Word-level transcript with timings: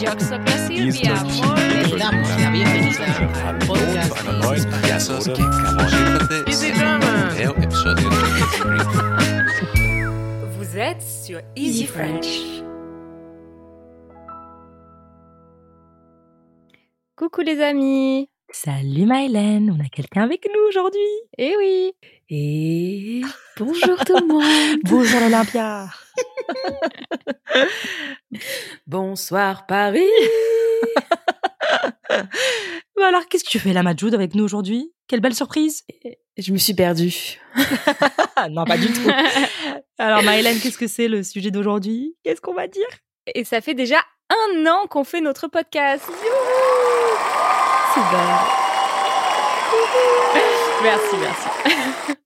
Vous 0.00 0.06
êtes 10.78 11.02
sur 11.02 11.40
Easy 11.54 11.84
French. 11.84 12.40
Coucou 17.14 17.42
les 17.42 17.60
amis. 17.60 18.30
Salut 18.50 19.04
Mylène, 19.04 19.70
on 19.70 19.84
a 19.84 19.88
quelqu'un 19.90 20.22
avec 20.22 20.46
nous 20.46 20.62
aujourd'hui. 20.66 21.00
Eh 21.36 21.54
oui. 21.58 21.92
Et 22.30 23.20
bonjour 23.58 24.02
tout 24.06 24.16
le 24.16 24.26
monde. 24.26 24.80
Bonjour 24.84 25.20
l'Olympia 25.20 25.88
Bonsoir 28.86 29.66
Paris. 29.66 30.10
Bah 32.96 33.06
alors, 33.06 33.26
qu'est-ce 33.28 33.44
que 33.44 33.48
tu 33.48 33.58
fais 33.58 33.72
là, 33.72 33.82
Majoud, 33.82 34.14
avec 34.14 34.34
nous 34.34 34.44
aujourd'hui? 34.44 34.92
Quelle 35.08 35.20
belle 35.20 35.34
surprise! 35.34 35.84
Je 36.36 36.52
me 36.52 36.58
suis 36.58 36.74
perdue. 36.74 37.40
Non, 38.50 38.64
pas 38.64 38.78
du 38.78 38.86
tout. 38.86 39.06
Alors 39.98 40.22
Mylène, 40.22 40.58
qu'est-ce 40.60 40.78
que 40.78 40.86
c'est 40.86 41.08
le 41.08 41.22
sujet 41.22 41.50
d'aujourd'hui? 41.50 42.16
Qu'est-ce 42.24 42.40
qu'on 42.40 42.54
va 42.54 42.68
dire? 42.68 42.86
Et 43.34 43.44
ça 43.44 43.60
fait 43.60 43.74
déjà 43.74 43.98
un 44.30 44.66
an 44.66 44.86
qu'on 44.88 45.04
fait 45.04 45.20
notre 45.20 45.46
podcast. 45.46 46.04
C'est 47.94 48.00
Merci, 50.82 51.16
merci. 51.20 52.16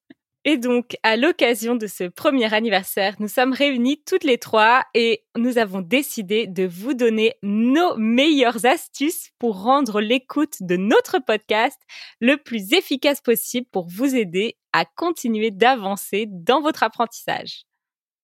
Et 0.47 0.59
donc, 0.59 0.99
à 1.03 1.17
l'occasion 1.17 1.75
de 1.75 1.87
ce 1.87 2.05
premier 2.05 2.53
anniversaire, 2.53 3.17
nous 3.19 3.29
sommes 3.29 3.55
réunis 3.55 4.03
toutes 4.05 4.25
les 4.25 4.37
trois 4.37 4.83
et 4.93 5.25
nous 5.37 5.57
avons 5.57 5.81
décidé 5.81 6.47
de 6.47 6.65
vous 6.67 6.93
donner 6.93 7.35
nos 7.43 7.97
meilleures 7.97 8.67
astuces 8.67 9.31
pour 9.39 9.63
rendre 9.63 10.03
l'écoute 10.03 10.57
de 10.61 10.77
notre 10.77 11.19
podcast 11.19 11.81
le 12.21 12.37
plus 12.37 12.75
efficace 12.75 13.23
possible 13.23 13.67
pour 13.73 13.89
vous 13.89 14.15
aider 14.15 14.59
à 14.75 14.85
continuer 14.85 15.51
d'avancer 15.51 16.27
dans 16.29 16.61
votre 16.61 16.83
apprentissage. 16.83 17.65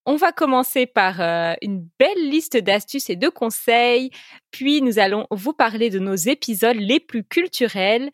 On 0.07 0.17
va 0.17 0.33
commencer 0.33 0.87
par 0.87 1.21
euh, 1.21 1.55
une 1.63 1.87
belle 1.99 2.31
liste 2.31 2.57
d'astuces 2.57 3.11
et 3.11 3.17
de 3.17 3.29
conseils, 3.29 4.11
puis 4.51 4.81
nous 4.83 4.99
allons 4.99 5.27
vous 5.31 5.53
parler 5.53 5.91
de 5.91 5.99
nos 5.99 6.15
épisodes 6.15 6.77
les 6.77 7.01
plus 7.01 7.23
culturels. 7.23 8.11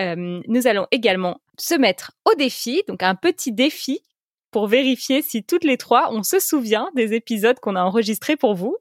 Euh, 0.00 0.40
nous 0.48 0.66
allons 0.66 0.86
également 0.90 1.40
se 1.58 1.74
mettre 1.74 2.12
au 2.24 2.34
défi, 2.34 2.82
donc 2.88 3.02
un 3.02 3.14
petit 3.14 3.52
défi 3.52 4.00
pour 4.50 4.66
vérifier 4.66 5.20
si 5.22 5.44
toutes 5.44 5.64
les 5.64 5.76
trois 5.76 6.08
on 6.12 6.22
se 6.22 6.40
souvient 6.40 6.90
des 6.94 7.12
épisodes 7.12 7.60
qu'on 7.60 7.76
a 7.76 7.82
enregistrés 7.82 8.36
pour 8.36 8.54
vous. 8.54 8.76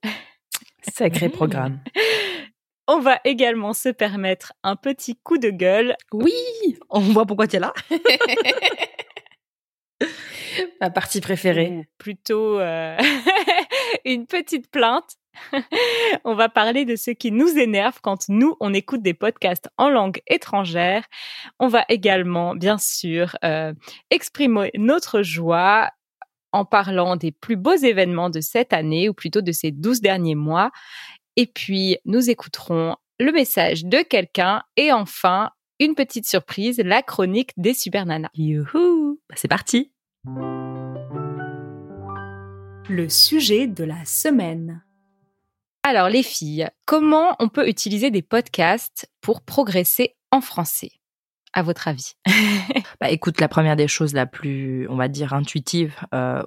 Sacré 0.81 1.29
programme. 1.29 1.79
On 2.87 2.99
va 2.99 3.19
également 3.25 3.73
se 3.73 3.89
permettre 3.89 4.53
un 4.63 4.75
petit 4.75 5.15
coup 5.15 5.39
de 5.39 5.49
gueule. 5.49 5.95
Oui 6.13 6.33
On 6.91 6.99
voit 6.99 7.25
pourquoi 7.25 7.47
tu 7.47 7.55
es 7.55 7.59
là. 7.59 7.73
Ma 10.81 10.89
partie 10.89 11.21
préférée. 11.21 11.69
ou 11.69 11.83
plutôt 11.97 12.59
euh, 12.59 12.97
une 14.05 14.25
petite 14.25 14.69
plainte. 14.69 15.15
on 16.23 16.33
va 16.33 16.49
parler 16.49 16.85
de 16.85 16.95
ce 16.95 17.11
qui 17.11 17.31
nous 17.31 17.57
énerve 17.57 17.99
quand 18.01 18.29
nous, 18.29 18.55
on 18.59 18.73
écoute 18.73 19.01
des 19.01 19.13
podcasts 19.13 19.69
en 19.77 19.89
langue 19.89 20.21
étrangère. 20.27 21.05
On 21.59 21.67
va 21.67 21.85
également, 21.89 22.55
bien 22.55 22.77
sûr, 22.77 23.35
euh, 23.43 23.73
exprimer 24.11 24.71
notre 24.75 25.21
joie 25.21 25.91
en 26.51 26.63
parlant 26.63 27.17
des 27.17 27.33
plus 27.33 27.57
beaux 27.57 27.75
événements 27.75 28.29
de 28.29 28.39
cette 28.39 28.71
année, 28.71 29.09
ou 29.09 29.13
plutôt 29.13 29.41
de 29.41 29.51
ces 29.51 29.71
12 29.71 29.99
derniers 29.99 30.35
mois. 30.35 30.71
Et 31.35 31.47
puis, 31.47 31.97
nous 32.05 32.29
écouterons 32.29 32.95
le 33.19 33.31
message 33.33 33.83
de 33.83 33.97
quelqu'un. 34.01 34.63
Et 34.77 34.93
enfin, 34.93 35.51
une 35.79 35.95
petite 35.95 36.27
surprise, 36.27 36.81
la 36.83 37.01
chronique 37.01 37.51
des 37.57 37.73
super 37.73 38.05
nanas. 38.05 38.29
Youhou 38.35 39.19
Bah, 39.29 39.35
C'est 39.37 39.49
parti 39.49 39.91
Le 42.89 43.07
sujet 43.09 43.67
de 43.67 43.83
la 43.83 44.05
semaine. 44.05 44.83
Alors 45.83 46.09
les 46.09 46.23
filles, 46.23 46.67
comment 46.85 47.35
on 47.39 47.49
peut 47.49 47.67
utiliser 47.67 48.11
des 48.11 48.21
podcasts 48.21 49.09
pour 49.21 49.41
progresser 49.41 50.15
en 50.31 50.41
français? 50.41 50.91
À 51.53 51.61
votre 51.61 51.87
avis? 51.87 52.13
Bah 53.01 53.09
écoute, 53.09 53.41
la 53.41 53.47
première 53.47 53.75
des 53.75 53.87
choses 53.87 54.13
la 54.13 54.25
plus, 54.25 54.87
on 54.89 54.95
va 54.95 55.07
dire, 55.09 55.33
intuitive, 55.33 55.95
euh, 56.13 56.41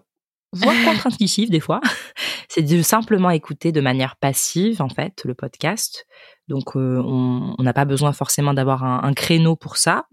voire 0.53 0.75
contre-intuitive 0.85 1.51
des 1.51 1.61
fois, 1.61 1.81
c'est 2.49 2.63
de 2.63 2.83
simplement 2.83 3.31
écouter 3.31 3.71
de 3.71 3.81
manière 3.81 4.17
passive, 4.17 4.81
en 4.81 4.89
fait, 4.89 5.25
le 5.25 5.35
podcast. 5.35 6.07
Donc, 6.49 6.77
euh, 6.77 7.03
on 7.05 7.63
n'a 7.63 7.75
pas 7.75 7.85
besoin 7.85 8.13
forcément 8.13 8.55
d'avoir 8.55 8.83
un, 8.83 9.03
un 9.03 9.13
créneau 9.13 9.57
pour 9.57 9.77
ça, 9.77 10.07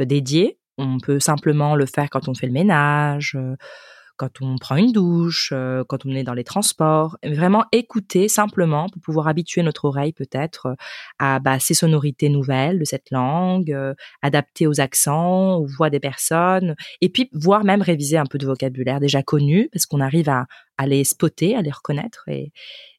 euh, 0.00 0.04
dédié. 0.04 0.59
On 0.82 0.98
peut 0.98 1.20
simplement 1.20 1.76
le 1.76 1.84
faire 1.84 2.08
quand 2.08 2.28
on 2.28 2.34
fait 2.34 2.46
le 2.46 2.54
ménage, 2.54 3.36
quand 4.16 4.40
on 4.40 4.56
prend 4.56 4.76
une 4.76 4.92
douche, 4.92 5.52
quand 5.88 6.06
on 6.06 6.14
est 6.14 6.22
dans 6.24 6.34
les 6.34 6.44
transports. 6.44 7.18
Vraiment 7.22 7.64
écouter 7.72 8.28
simplement 8.28 8.88
pour 8.88 9.02
pouvoir 9.02 9.28
habituer 9.28 9.62
notre 9.62 9.84
oreille 9.84 10.12
peut-être 10.12 10.74
à 11.18 11.38
bah, 11.38 11.58
ces 11.58 11.74
sonorités 11.74 12.28
nouvelles 12.30 12.78
de 12.78 12.84
cette 12.84 13.10
langue, 13.10 13.76
adapter 14.22 14.66
aux 14.66 14.80
accents, 14.80 15.56
aux 15.56 15.66
voix 15.66 15.90
des 15.90 16.00
personnes, 16.00 16.76
et 17.00 17.08
puis 17.10 17.28
voire 17.32 17.64
même 17.64 17.82
réviser 17.82 18.16
un 18.16 18.26
peu 18.26 18.38
de 18.38 18.46
vocabulaire 18.46 19.00
déjà 19.00 19.22
connu, 19.22 19.68
parce 19.72 19.86
qu'on 19.86 20.00
arrive 20.00 20.28
à, 20.28 20.46
à 20.80 20.86
les 20.86 21.04
spotter, 21.04 21.54
à 21.56 21.62
les 21.62 21.70
reconnaître, 21.70 22.24
et, 22.28 22.52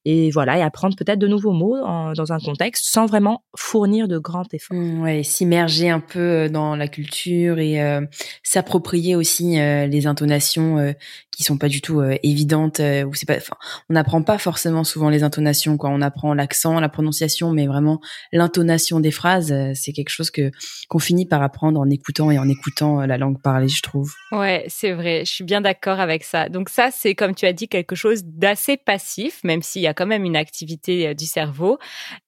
et 0.06 0.32
voilà, 0.32 0.58
et 0.58 0.62
apprendre 0.64 0.96
peut-être 0.96 1.20
de 1.20 1.28
nouveaux 1.28 1.52
mots 1.54 1.76
en- 1.78 2.14
dans 2.14 2.32
un 2.34 2.40
contexte 2.40 2.86
sans 2.92 3.06
vraiment 3.06 3.44
fournir 3.56 4.08
de 4.08 4.18
grands 4.18 4.46
efforts. 4.52 4.76
Mm, 4.78 5.02
ouais, 5.02 5.24
s'immerger 5.24 5.90
un 5.90 6.00
peu 6.00 6.20
euh, 6.20 6.50
dans 6.50 6.76
la 6.76 6.88
culture 6.88 7.60
et 7.60 7.82
euh, 7.82 8.02
s'approprier 8.44 9.16
aussi 9.16 9.60
euh, 9.60 9.86
les 9.88 10.08
intonations 10.08 10.78
euh, 10.80 10.94
qui 11.32 11.44
sont 11.44 11.58
pas 11.58 11.70
du 11.70 11.82
tout 11.82 12.02
euh, 12.02 12.16
évidentes 12.24 12.80
euh, 12.82 13.04
ou 13.06 13.14
c'est 13.14 13.26
pas 13.28 13.38
enfin 13.38 13.56
on 13.90 13.94
n'apprend 13.94 14.22
pas 14.22 14.38
forcément 14.38 14.84
souvent 14.84 15.10
les 15.10 15.24
intonations 15.24 15.78
quoi 15.78 15.90
on 15.90 16.02
apprend 16.02 16.34
l'accent 16.34 16.80
la 16.80 16.90
prononciation 16.90 17.52
mais 17.52 17.68
vraiment 17.68 18.02
l'intonation 18.34 19.00
des 19.00 19.12
phrases 19.12 19.52
euh, 19.52 19.72
c'est 19.74 19.94
quelque 19.94 20.10
chose 20.10 20.30
que 20.32 20.52
qu'on 20.90 21.00
finit 21.00 21.26
par 21.26 21.42
apprendre 21.42 21.80
en 21.80 21.90
écoutant 21.90 22.32
et 22.32 22.38
en 22.40 22.50
écoutant 22.50 23.02
euh, 23.02 23.06
la 23.06 23.18
langue 23.18 23.42
parlée 23.42 23.70
je 23.70 23.82
trouve 23.82 24.12
Ouais, 24.32 24.66
c'est 24.68 24.92
vrai, 24.94 25.24
je 25.26 25.32
suis 25.32 25.44
bien 25.44 25.60
d'accord 25.60 26.00
avec 26.00 26.24
ça. 26.24 26.48
Donc 26.48 26.70
ça, 26.70 26.90
c'est 26.92 27.16
comme 27.16 27.36
tu 27.36 27.46
as 27.46 27.52
dit, 27.52 27.68
quelque 27.72 27.96
chose 27.96 28.24
d'assez 28.24 28.78
passif, 28.78 29.44
même 29.44 29.64
s'il 29.64 29.82
y 29.82 29.88
a 29.88 29.96
quand 29.96 30.06
même 30.06 30.26
une 30.26 30.36
activité 30.36 31.08
euh, 31.08 31.14
du 31.16 31.26
cerveau, 31.26 31.80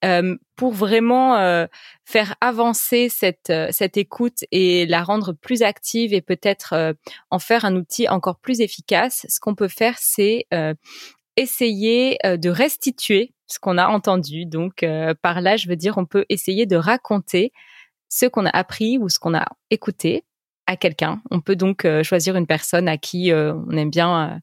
euh, 0.03 0.35
pour 0.55 0.73
vraiment 0.73 1.35
euh, 1.35 1.67
faire 2.05 2.35
avancer 2.41 3.09
cette, 3.09 3.51
cette 3.71 3.97
écoute 3.97 4.39
et 4.51 4.87
la 4.87 5.03
rendre 5.03 5.33
plus 5.33 5.61
active 5.61 6.13
et 6.13 6.21
peut-être 6.21 6.95
en 7.31 7.39
faire 7.39 7.65
un 7.65 7.75
outil 7.75 8.07
encore 8.07 8.39
plus 8.39 8.61
efficace. 8.61 9.25
Ce 9.29 9.39
qu'on 9.39 9.55
peut 9.55 9.67
faire, 9.67 9.95
c'est 9.97 10.45
essayer 11.37 12.19
de 12.23 12.49
restituer 12.49 13.33
ce 13.47 13.57
qu'on 13.57 13.79
a 13.79 13.87
entendu. 13.87 14.45
Donc 14.45 14.85
par 15.23 15.41
là, 15.41 15.57
je 15.57 15.67
veux 15.67 15.75
dire, 15.75 15.97
on 15.97 16.05
peut 16.05 16.25
essayer 16.29 16.67
de 16.67 16.75
raconter 16.75 17.51
ce 18.09 18.27
qu'on 18.27 18.45
a 18.45 18.55
appris 18.55 18.99
ou 18.99 19.09
ce 19.09 19.17
qu'on 19.17 19.33
a 19.33 19.47
écouté 19.71 20.23
à 20.67 20.77
quelqu'un. 20.77 21.19
On 21.31 21.41
peut 21.41 21.55
donc 21.55 21.87
choisir 22.03 22.35
une 22.35 22.47
personne 22.47 22.87
à 22.87 22.97
qui 22.97 23.31
on 23.33 23.71
aime 23.71 23.89
bien 23.89 24.39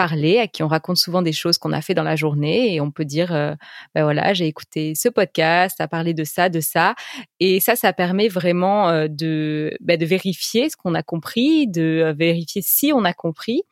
parler, 0.00 0.38
à 0.38 0.48
qui 0.48 0.62
on 0.62 0.66
raconte 0.66 0.96
souvent 0.96 1.20
des 1.20 1.34
choses 1.34 1.58
qu'on 1.58 1.72
a 1.72 1.82
fait 1.82 1.92
dans 1.92 2.02
la 2.02 2.16
journée 2.16 2.74
et 2.74 2.80
on 2.80 2.90
peut 2.90 3.04
dire 3.04 3.34
euh, 3.34 3.54
ben 3.94 4.02
voilà, 4.02 4.32
j'ai 4.32 4.46
écouté 4.46 4.94
ce 4.94 5.10
podcast, 5.10 5.78
à 5.78 5.88
parler 5.88 6.14
de 6.14 6.24
ça, 6.24 6.48
de 6.48 6.60
ça. 6.60 6.94
Et 7.38 7.60
ça 7.60 7.76
ça 7.76 7.92
permet 7.92 8.28
vraiment 8.28 8.88
euh, 8.88 9.08
de 9.10 9.76
ben, 9.82 9.98
de 9.98 10.06
vérifier 10.06 10.70
ce 10.70 10.76
qu'on 10.78 10.94
a 10.94 11.02
compris, 11.02 11.68
de 11.68 11.82
euh, 12.02 12.12
vérifier 12.14 12.62
si 12.64 12.94
on 12.94 13.04
a 13.04 13.12
compris 13.12 13.64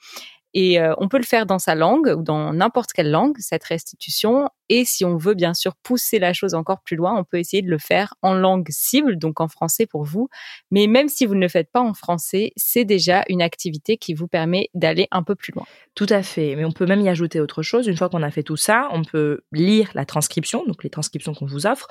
et 0.60 0.80
euh, 0.80 0.92
on 0.98 1.06
peut 1.06 1.18
le 1.18 1.24
faire 1.24 1.46
dans 1.46 1.60
sa 1.60 1.76
langue 1.76 2.12
ou 2.18 2.20
dans 2.20 2.52
n'importe 2.52 2.92
quelle 2.92 3.12
langue, 3.12 3.36
cette 3.38 3.62
restitution. 3.62 4.48
Et 4.68 4.84
si 4.84 5.04
on 5.04 5.16
veut 5.16 5.34
bien 5.34 5.54
sûr 5.54 5.76
pousser 5.84 6.18
la 6.18 6.32
chose 6.32 6.52
encore 6.54 6.80
plus 6.82 6.96
loin, 6.96 7.16
on 7.16 7.22
peut 7.22 7.38
essayer 7.38 7.62
de 7.62 7.70
le 7.70 7.78
faire 7.78 8.14
en 8.22 8.34
langue 8.34 8.66
cible, 8.68 9.18
donc 9.18 9.40
en 9.40 9.46
français 9.46 9.86
pour 9.86 10.02
vous. 10.02 10.28
Mais 10.72 10.88
même 10.88 11.08
si 11.08 11.26
vous 11.26 11.36
ne 11.36 11.40
le 11.42 11.48
faites 11.48 11.70
pas 11.70 11.80
en 11.80 11.94
français, 11.94 12.50
c'est 12.56 12.84
déjà 12.84 13.22
une 13.28 13.40
activité 13.40 13.98
qui 13.98 14.14
vous 14.14 14.26
permet 14.26 14.68
d'aller 14.74 15.06
un 15.12 15.22
peu 15.22 15.36
plus 15.36 15.52
loin. 15.52 15.64
Tout 15.94 16.08
à 16.10 16.24
fait, 16.24 16.56
mais 16.56 16.64
on 16.64 16.72
peut 16.72 16.86
même 16.86 17.02
y 17.02 17.08
ajouter 17.08 17.38
autre 17.40 17.62
chose. 17.62 17.86
Une 17.86 17.96
fois 17.96 18.08
qu'on 18.08 18.24
a 18.24 18.30
fait 18.32 18.42
tout 18.42 18.56
ça, 18.56 18.88
on 18.90 19.04
peut 19.04 19.42
lire 19.52 19.92
la 19.94 20.06
transcription, 20.06 20.64
donc 20.66 20.82
les 20.82 20.90
transcriptions 20.90 21.34
qu'on 21.34 21.46
vous 21.46 21.68
offre, 21.68 21.86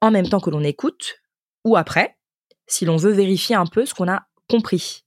en 0.00 0.10
même 0.10 0.26
temps 0.26 0.40
que 0.40 0.48
l'on 0.48 0.64
écoute, 0.64 1.16
ou 1.66 1.76
après, 1.76 2.16
si 2.66 2.86
l'on 2.86 2.96
veut 2.96 3.12
vérifier 3.12 3.56
un 3.56 3.66
peu 3.66 3.84
ce 3.84 3.92
qu'on 3.92 4.08
a 4.08 4.22
compris. 4.48 5.05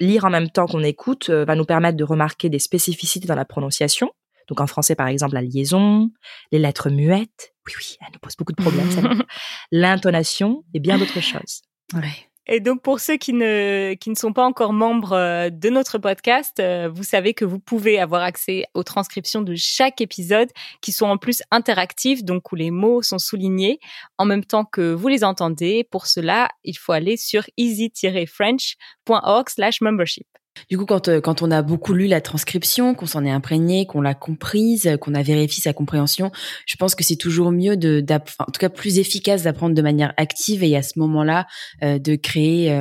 Lire 0.00 0.24
en 0.24 0.30
même 0.30 0.50
temps 0.50 0.66
qu'on 0.66 0.82
écoute 0.82 1.30
euh, 1.30 1.44
va 1.44 1.54
nous 1.54 1.64
permettre 1.64 1.96
de 1.96 2.04
remarquer 2.04 2.48
des 2.48 2.58
spécificités 2.58 3.28
dans 3.28 3.34
la 3.34 3.44
prononciation. 3.44 4.10
Donc 4.48 4.60
en 4.60 4.66
français, 4.66 4.96
par 4.96 5.06
exemple, 5.06 5.34
la 5.34 5.42
liaison, 5.42 6.10
les 6.50 6.58
lettres 6.58 6.90
muettes. 6.90 7.54
Oui, 7.66 7.74
oui, 7.78 7.96
elle 8.00 8.12
nous 8.14 8.18
pose 8.18 8.36
beaucoup 8.36 8.52
de 8.52 8.62
problèmes. 8.62 9.22
L'intonation 9.70 10.64
et 10.74 10.80
bien 10.80 10.98
d'autres 10.98 11.20
choses. 11.20 11.62
ouais 11.94 12.29
Et 12.52 12.58
donc 12.58 12.82
pour 12.82 12.98
ceux 12.98 13.16
qui 13.16 13.32
ne 13.32 13.94
qui 13.94 14.10
ne 14.10 14.16
sont 14.16 14.32
pas 14.32 14.44
encore 14.44 14.72
membres 14.72 15.12
euh, 15.12 15.50
de 15.50 15.70
notre 15.70 15.98
podcast, 15.98 16.58
euh, 16.58 16.90
vous 16.92 17.04
savez 17.04 17.32
que 17.32 17.44
vous 17.44 17.60
pouvez 17.60 18.00
avoir 18.00 18.22
accès 18.22 18.64
aux 18.74 18.82
transcriptions 18.82 19.40
de 19.40 19.54
chaque 19.54 20.00
épisode 20.00 20.48
qui 20.80 20.90
sont 20.90 21.06
en 21.06 21.16
plus 21.16 21.44
interactives, 21.52 22.24
donc 22.24 22.50
où 22.50 22.56
les 22.56 22.72
mots 22.72 23.02
sont 23.02 23.20
soulignés 23.20 23.78
en 24.18 24.24
même 24.24 24.44
temps 24.44 24.64
que 24.64 24.92
vous 24.92 25.06
les 25.06 25.22
entendez. 25.22 25.86
Pour 25.92 26.08
cela, 26.08 26.48
il 26.64 26.76
faut 26.76 26.90
aller 26.90 27.16
sur 27.16 27.44
easy-french.org/membership. 27.56 30.39
Du 30.68 30.78
coup, 30.78 30.86
quand, 30.86 31.08
euh, 31.08 31.20
quand 31.20 31.42
on 31.42 31.50
a 31.50 31.62
beaucoup 31.62 31.94
lu 31.94 32.06
la 32.06 32.20
transcription, 32.20 32.94
qu'on 32.94 33.06
s'en 33.06 33.24
est 33.24 33.30
imprégné, 33.30 33.86
qu'on 33.86 34.00
l'a 34.00 34.14
comprise, 34.14 34.86
euh, 34.86 34.96
qu'on 34.96 35.14
a 35.14 35.22
vérifié 35.22 35.62
sa 35.62 35.72
compréhension, 35.72 36.30
je 36.66 36.76
pense 36.76 36.94
que 36.94 37.04
c'est 37.04 37.16
toujours 37.16 37.52
mieux 37.52 37.76
de, 37.76 38.04
en 38.38 38.44
tout 38.46 38.58
cas 38.58 38.68
plus 38.68 38.98
efficace 38.98 39.42
d'apprendre 39.42 39.74
de 39.74 39.82
manière 39.82 40.12
active 40.16 40.62
et 40.62 40.76
à 40.76 40.82
ce 40.82 40.98
moment-là 40.98 41.46
euh, 41.82 41.98
de 41.98 42.16
créer 42.16 42.76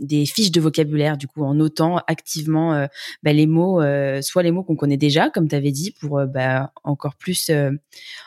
des 0.00 0.26
fiches 0.26 0.50
de 0.52 0.60
vocabulaire, 0.60 1.16
du 1.16 1.26
coup 1.26 1.44
en 1.44 1.54
notant 1.54 1.98
activement 2.06 2.86
bah, 3.22 3.32
les 3.32 3.46
mots, 3.46 3.80
soit 4.22 4.42
les 4.42 4.50
mots 4.50 4.62
qu'on 4.62 4.76
connaît 4.76 4.96
déjà, 4.96 5.30
comme 5.30 5.48
tu 5.48 5.54
avais 5.54 5.72
dit, 5.72 5.94
pour 6.00 6.24
bah, 6.26 6.72
encore 6.82 7.16
plus, 7.16 7.50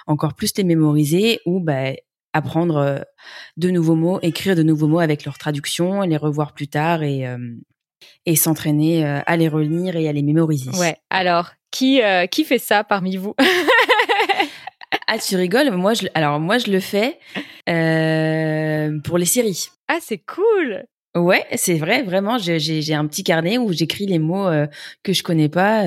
encore 0.06 0.34
plus 0.36 0.56
les 0.58 0.64
mémoriser, 0.64 1.40
ou 1.46 1.60
bah, 1.60 1.92
apprendre 2.34 3.06
de 3.58 3.70
nouveaux 3.70 3.96
mots, 3.96 4.20
écrire 4.22 4.56
de 4.56 4.64
nouveaux 4.64 4.88
mots 4.88 5.00
avec 5.00 5.26
leur 5.26 5.38
traduction, 5.38 6.02
les 6.02 6.18
revoir 6.18 6.54
plus 6.54 6.68
tard 6.68 7.04
et 7.04 7.26
et 8.26 8.36
s'entraîner 8.36 9.06
euh, 9.06 9.20
à 9.26 9.38
les 9.38 9.48
relire 9.48 9.96
et 9.96 10.08
à 10.08 10.12
les 10.12 10.24
mémoriser. 10.24 10.72
Ouais. 10.72 10.98
Alors, 11.10 11.52
qui 11.72 12.02
euh, 12.02 12.26
qui 12.28 12.44
fait 12.44 12.60
ça 12.60 12.84
parmi 12.84 13.18
vous 13.18 13.36
Ah, 15.08 15.18
tu 15.18 15.36
rigoles 15.36 15.72
Moi, 15.72 15.94
je, 15.94 16.08
alors 16.14 16.40
moi, 16.40 16.58
je 16.58 16.70
le 16.70 16.80
fais 16.80 17.20
euh, 17.70 19.00
pour 19.04 19.18
les 19.18 19.26
séries. 19.26 19.68
Ah, 19.88 19.98
c'est 20.02 20.18
cool. 20.20 20.86
Ouais, 21.16 21.46
c'est 21.56 21.78
vrai, 21.78 22.04
vraiment. 22.04 22.38
J'ai 22.38 22.94
un 22.94 23.08
petit 23.08 23.24
carnet 23.24 23.58
où 23.58 23.72
j'écris 23.72 24.06
les 24.06 24.20
mots 24.20 24.50
que 25.04 25.14
je 25.14 25.24
connais 25.24 25.50
pas. 25.50 25.84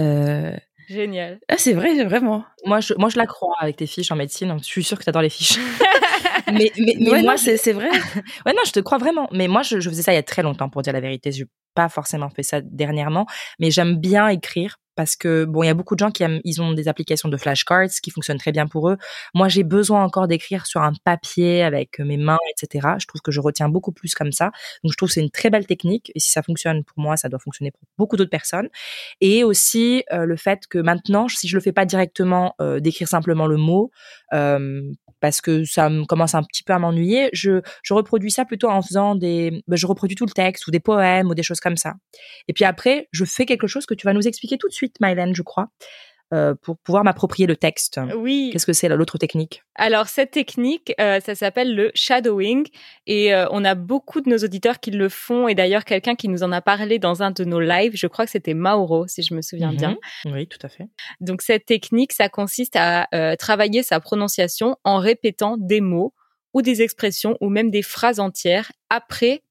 Génial. 0.88 1.38
Ah, 1.48 1.54
c'est 1.56 1.72
vrai, 1.72 2.02
vraiment. 2.04 2.44
Moi, 2.64 2.80
je, 2.80 2.94
moi, 2.94 3.10
je 3.10 3.16
la 3.16 3.26
crois 3.26 3.54
avec 3.60 3.76
tes 3.76 3.86
fiches 3.86 4.10
en 4.10 4.16
médecine. 4.16 4.56
Je 4.58 4.64
suis 4.64 4.82
sûre 4.82 4.98
que 4.98 5.04
tu 5.04 5.08
adores 5.10 5.22
les 5.22 5.30
fiches. 5.30 5.58
mais, 6.52 6.72
mais, 6.76 7.22
moi, 7.22 7.36
c'est 7.36 7.72
vrai. 7.72 7.88
ouais, 8.46 8.52
non, 8.52 8.62
je 8.66 8.72
te 8.72 8.80
crois 8.80 8.98
vraiment. 8.98 9.28
Mais 9.32 9.48
moi, 9.48 9.62
je, 9.62 9.80
je, 9.80 9.88
faisais 9.88 10.02
ça 10.02 10.12
il 10.12 10.16
y 10.16 10.18
a 10.18 10.22
très 10.22 10.42
longtemps, 10.42 10.68
pour 10.68 10.82
dire 10.82 10.92
la 10.92 11.00
vérité. 11.00 11.32
Je 11.32 11.42
n'ai 11.42 11.48
pas 11.74 11.88
forcément 11.88 12.30
fait 12.30 12.42
ça 12.42 12.60
dernièrement. 12.60 13.26
Mais 13.58 13.70
j'aime 13.70 13.96
bien 13.96 14.28
écrire 14.28 14.76
parce 15.00 15.16
que 15.16 15.46
bon, 15.46 15.62
il 15.62 15.66
y 15.66 15.70
a 15.70 15.74
beaucoup 15.74 15.94
de 15.94 16.00
gens 16.00 16.10
qui 16.10 16.22
ils 16.44 16.60
ont 16.60 16.74
des 16.74 16.86
applications 16.86 17.30
de 17.30 17.36
flashcards 17.38 17.88
qui 18.02 18.10
fonctionnent 18.10 18.36
très 18.36 18.52
bien 18.52 18.66
pour 18.66 18.90
eux. 18.90 18.98
Moi, 19.32 19.48
j'ai 19.48 19.62
besoin 19.62 20.04
encore 20.04 20.28
d'écrire 20.28 20.66
sur 20.66 20.82
un 20.82 20.92
papier 21.04 21.62
avec 21.62 22.00
mes 22.00 22.18
mains, 22.18 22.36
etc. 22.50 22.86
Je 22.98 23.06
trouve 23.06 23.22
que 23.22 23.32
je 23.32 23.40
retiens 23.40 23.70
beaucoup 23.70 23.92
plus 23.92 24.14
comme 24.14 24.30
ça. 24.30 24.50
Donc, 24.84 24.92
je 24.92 24.98
trouve 24.98 25.08
que 25.08 25.14
c'est 25.14 25.22
une 25.22 25.30
très 25.30 25.48
belle 25.48 25.66
technique. 25.66 26.12
Et 26.14 26.20
si 26.20 26.30
ça 26.30 26.42
fonctionne 26.42 26.84
pour 26.84 26.98
moi, 26.98 27.16
ça 27.16 27.30
doit 27.30 27.38
fonctionner 27.38 27.70
pour 27.70 27.80
beaucoup 27.96 28.18
d'autres 28.18 28.28
personnes. 28.28 28.68
Et 29.22 29.42
aussi 29.42 30.04
euh, 30.12 30.26
le 30.26 30.36
fait 30.36 30.66
que 30.68 30.76
maintenant, 30.76 31.28
si 31.28 31.48
je 31.48 31.56
le 31.56 31.62
fais 31.62 31.72
pas 31.72 31.86
directement, 31.86 32.54
euh, 32.60 32.78
d'écrire 32.78 33.08
simplement 33.08 33.46
le 33.46 33.56
mot, 33.56 33.90
euh, 34.34 34.82
parce 35.20 35.40
que 35.40 35.64
ça 35.64 35.88
me 35.88 36.04
commence 36.04 36.34
un 36.34 36.42
petit 36.42 36.62
peu 36.62 36.72
à 36.72 36.78
m'ennuyer, 36.78 37.28
je, 37.32 37.60
reproduis 37.90 38.30
ça 38.30 38.44
plutôt 38.44 38.68
en 38.68 38.82
faisant 38.82 39.14
des, 39.14 39.62
ben, 39.68 39.76
je 39.76 39.86
reproduis 39.86 40.16
tout 40.16 40.26
le 40.26 40.32
texte 40.32 40.66
ou 40.66 40.70
des 40.70 40.80
poèmes 40.80 41.28
ou 41.28 41.34
des 41.34 41.42
choses 41.42 41.60
comme 41.60 41.76
ça. 41.76 41.94
Et 42.48 42.52
puis 42.52 42.64
après, 42.64 43.08
je 43.12 43.24
fais 43.24 43.46
quelque 43.46 43.66
chose 43.66 43.86
que 43.86 43.94
tu 43.94 44.06
vas 44.06 44.12
nous 44.12 44.26
expliquer 44.26 44.58
tout 44.58 44.68
de 44.68 44.72
suite 44.72 44.89
Mylène, 45.00 45.34
je 45.34 45.42
crois, 45.42 45.68
euh, 46.32 46.54
pour 46.54 46.78
pouvoir 46.78 47.02
m'approprier 47.02 47.48
le 47.48 47.56
texte. 47.56 48.00
Oui. 48.16 48.50
Qu'est-ce 48.52 48.66
que 48.66 48.72
c'est 48.72 48.88
l'autre 48.88 49.18
technique? 49.18 49.64
Alors 49.74 50.06
cette 50.06 50.30
technique, 50.30 50.94
euh, 51.00 51.18
ça 51.18 51.34
s'appelle 51.34 51.74
le 51.74 51.90
shadowing 51.96 52.68
et 53.08 53.34
euh, 53.34 53.46
on 53.50 53.64
a 53.64 53.74
beaucoup 53.74 54.20
de 54.20 54.30
nos 54.30 54.38
auditeurs 54.38 54.78
qui 54.78 54.92
le 54.92 55.08
font 55.08 55.48
et 55.48 55.56
d'ailleurs 55.56 55.84
quelqu'un 55.84 56.14
qui 56.14 56.28
nous 56.28 56.44
en 56.44 56.52
a 56.52 56.60
parlé 56.60 57.00
dans 57.00 57.24
un 57.24 57.32
de 57.32 57.42
nos 57.42 57.58
lives, 57.58 57.96
je 57.96 58.06
crois 58.06 58.26
que 58.26 58.30
c'était 58.30 58.54
Mauro 58.54 59.08
si 59.08 59.22
je 59.24 59.34
me 59.34 59.42
souviens 59.42 59.72
bien. 59.72 59.98
Mhm. 60.24 60.32
Oui, 60.32 60.46
tout 60.46 60.60
à 60.62 60.68
fait. 60.68 60.86
Donc 61.20 61.42
cette 61.42 61.66
technique, 61.66 62.12
ça 62.12 62.28
consiste 62.28 62.76
à 62.76 63.08
travailler 63.36 63.82
sa 63.82 63.98
prononciation 63.98 64.76
en 64.84 64.98
répétant 64.98 65.56
des 65.58 65.80
mots 65.80 66.14
ou 66.54 66.62
des 66.62 66.80
expressions 66.82 67.36
ou 67.40 67.48
même 67.48 67.72
des 67.72 67.82
phrases 67.82 68.20
entières 68.20 68.70
après 68.88 69.42